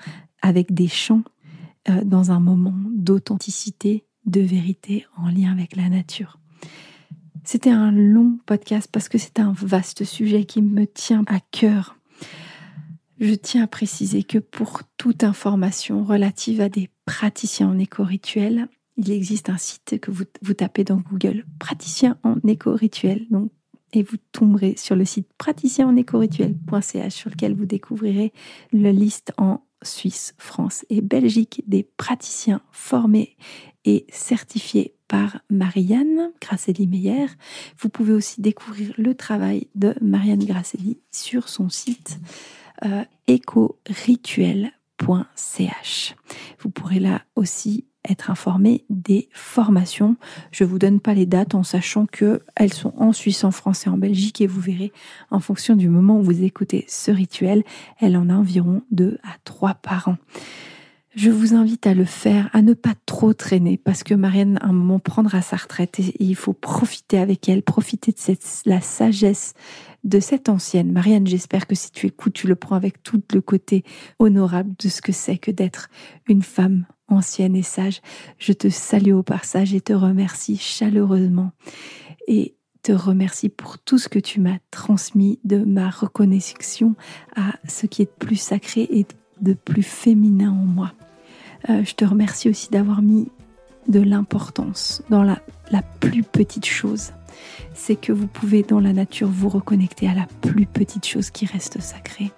avec 0.43 0.71
des 0.71 0.87
chants 0.87 1.23
euh, 1.89 2.03
dans 2.03 2.29
un 2.29 2.39
moment 2.39 2.75
d'authenticité, 2.93 4.05
de 4.27 4.39
vérité 4.39 5.07
en 5.17 5.29
lien 5.29 5.51
avec 5.51 5.75
la 5.75 5.89
nature. 5.89 6.37
C'était 7.43 7.71
un 7.71 7.91
long 7.91 8.37
podcast 8.45 8.87
parce 8.91 9.09
que 9.09 9.17
c'est 9.17 9.39
un 9.39 9.53
vaste 9.53 10.03
sujet 10.03 10.45
qui 10.45 10.61
me 10.61 10.85
tient 10.85 11.23
à 11.25 11.39
cœur. 11.39 11.97
Je 13.19 13.33
tiens 13.33 13.63
à 13.63 13.67
préciser 13.67 14.21
que 14.21 14.37
pour 14.37 14.83
toute 14.95 15.23
information 15.23 16.03
relative 16.03 16.61
à 16.61 16.69
des 16.69 16.87
praticiens 17.05 17.69
en 17.69 17.79
éco-rituel, 17.79 18.67
il 18.97 19.11
existe 19.11 19.49
un 19.49 19.57
site 19.57 19.99
que 19.99 20.11
vous, 20.11 20.53
tapez 20.53 20.83
dans 20.83 20.97
Google, 20.97 21.45
praticien 21.59 22.17
en 22.23 22.37
éco-rituel, 22.47 23.27
et 23.93 24.03
vous 24.03 24.17
tomberez 24.31 24.75
sur 24.77 24.95
le 24.95 25.05
site 25.05 25.27
praticien 25.37 25.87
en 25.87 25.95
éco-rituel.ch 25.95 27.13
sur 27.13 27.29
lequel 27.29 27.55
vous 27.55 27.65
découvrirez 27.65 28.33
la 28.71 28.91
liste 28.91 29.33
en 29.37 29.61
Suisse, 29.83 30.33
France 30.37 30.85
et 30.89 31.01
Belgique 31.01 31.63
des 31.67 31.83
praticiens 31.83 32.61
formés 32.71 33.35
et 33.85 34.05
certifiés 34.09 34.95
par 35.07 35.39
Marianne 35.49 36.31
Grasselli 36.41 36.87
Meyer. 36.87 37.27
Vous 37.77 37.89
pouvez 37.89 38.13
aussi 38.13 38.41
découvrir 38.41 38.93
le 38.97 39.13
travail 39.13 39.67
de 39.75 39.93
Marianne 40.01 40.43
Grasselli 40.43 40.99
sur 41.11 41.49
son 41.49 41.69
site 41.69 42.19
euh. 42.85 43.03
Vous 46.59 46.69
pourrez 46.69 46.99
là 46.99 47.21
aussi 47.35 47.85
être 48.07 48.29
informé 48.29 48.85
des 48.89 49.29
formations. 49.31 50.15
Je 50.51 50.63
vous 50.63 50.79
donne 50.79 50.99
pas 50.99 51.13
les 51.13 51.25
dates 51.25 51.55
en 51.55 51.63
sachant 51.63 52.05
que 52.05 52.41
elles 52.55 52.73
sont 52.73 52.93
en 52.97 53.13
Suisse, 53.13 53.43
en 53.43 53.51
France 53.51 53.87
et 53.87 53.89
en 53.89 53.97
Belgique 53.97 54.41
et 54.41 54.47
vous 54.47 54.61
verrez 54.61 54.91
en 55.31 55.39
fonction 55.39 55.75
du 55.75 55.89
moment 55.89 56.19
où 56.19 56.23
vous 56.23 56.43
écoutez 56.43 56.85
ce 56.87 57.11
rituel, 57.11 57.63
elle 57.99 58.17
en 58.17 58.29
a 58.29 58.33
environ 58.33 58.81
deux 58.91 59.17
à 59.23 59.35
trois 59.43 59.75
par 59.75 60.07
an. 60.07 60.17
Je 61.15 61.29
vous 61.29 61.53
invite 61.53 61.85
à 61.85 61.93
le 61.93 62.05
faire, 62.05 62.49
à 62.53 62.63
ne 62.63 62.73
pas 62.73 62.95
trop 63.05 63.33
traîner, 63.33 63.77
parce 63.77 64.01
que 64.01 64.15
Marianne, 64.15 64.57
à 64.61 64.69
un 64.69 64.73
moment, 64.73 64.97
prendra 64.97 65.43
sa 65.43 65.57
retraite 65.57 65.99
et 65.99 66.15
il 66.19 66.35
faut 66.35 66.53
profiter 66.53 67.19
avec 67.19 67.47
elle, 67.47 67.61
profiter 67.61 68.11
de 68.11 68.17
cette, 68.17 68.63
la 68.65 68.81
sagesse 68.81 69.53
de 70.03 70.19
cette 70.19 70.49
ancienne. 70.49 70.91
Marianne, 70.91 71.27
j'espère 71.27 71.67
que 71.67 71.75
si 71.75 71.91
tu 71.91 72.07
écoutes, 72.07 72.33
tu 72.33 72.47
le 72.47 72.55
prends 72.55 72.75
avec 72.75 73.03
tout 73.03 73.21
le 73.31 73.41
côté 73.41 73.83
honorable 74.17 74.73
de 74.79 74.89
ce 74.89 75.03
que 75.03 75.11
c'est 75.11 75.37
que 75.37 75.51
d'être 75.51 75.89
une 76.27 76.41
femme 76.41 76.85
ancienne 77.15 77.55
et 77.55 77.63
sage. 77.63 78.01
Je 78.37 78.53
te 78.53 78.69
salue 78.69 79.13
au 79.13 79.23
passage 79.23 79.73
et 79.73 79.81
te 79.81 79.93
remercie 79.93 80.57
chaleureusement 80.57 81.51
et 82.27 82.55
te 82.83 82.91
remercie 82.91 83.49
pour 83.49 83.79
tout 83.79 83.97
ce 83.97 84.09
que 84.09 84.19
tu 84.19 84.41
m'as 84.41 84.57
transmis 84.69 85.39
de 85.45 85.57
ma 85.57 85.89
reconnexion 85.89 86.95
à 87.35 87.53
ce 87.67 87.87
qui 87.87 88.01
est 88.01 88.05
de 88.05 88.25
plus 88.25 88.35
sacré 88.35 88.87
et 88.91 89.05
de 89.41 89.53
plus 89.53 89.83
féminin 89.83 90.51
en 90.51 90.65
moi. 90.65 90.93
Euh, 91.69 91.83
je 91.85 91.95
te 91.95 92.03
remercie 92.03 92.49
aussi 92.49 92.69
d'avoir 92.69 93.01
mis 93.01 93.29
de 93.87 94.01
l'importance 94.01 95.01
dans 95.09 95.23
la, 95.23 95.39
la 95.71 95.81
plus 95.81 96.23
petite 96.23 96.65
chose. 96.65 97.11
C'est 97.73 97.95
que 97.95 98.11
vous 98.11 98.27
pouvez 98.27 98.63
dans 98.63 98.79
la 98.79 98.93
nature 98.93 99.29
vous 99.29 99.49
reconnecter 99.49 100.07
à 100.07 100.13
la 100.13 100.27
plus 100.41 100.65
petite 100.65 101.05
chose 101.05 101.31
qui 101.31 101.45
reste 101.45 101.81
sacrée. 101.81 102.31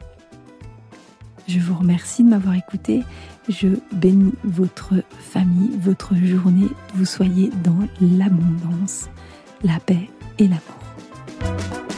Je 1.47 1.59
vous 1.59 1.75
remercie 1.75 2.23
de 2.23 2.29
m'avoir 2.29 2.55
écouté. 2.55 3.03
Je 3.49 3.67
bénis 3.91 4.33
votre 4.43 4.93
famille, 5.19 5.71
votre 5.79 6.15
journée. 6.15 6.69
Vous 6.95 7.05
soyez 7.05 7.51
dans 7.63 7.87
l'abondance, 8.01 9.09
la 9.63 9.79
paix 9.79 10.09
et 10.39 10.47
l'amour. 10.47 11.94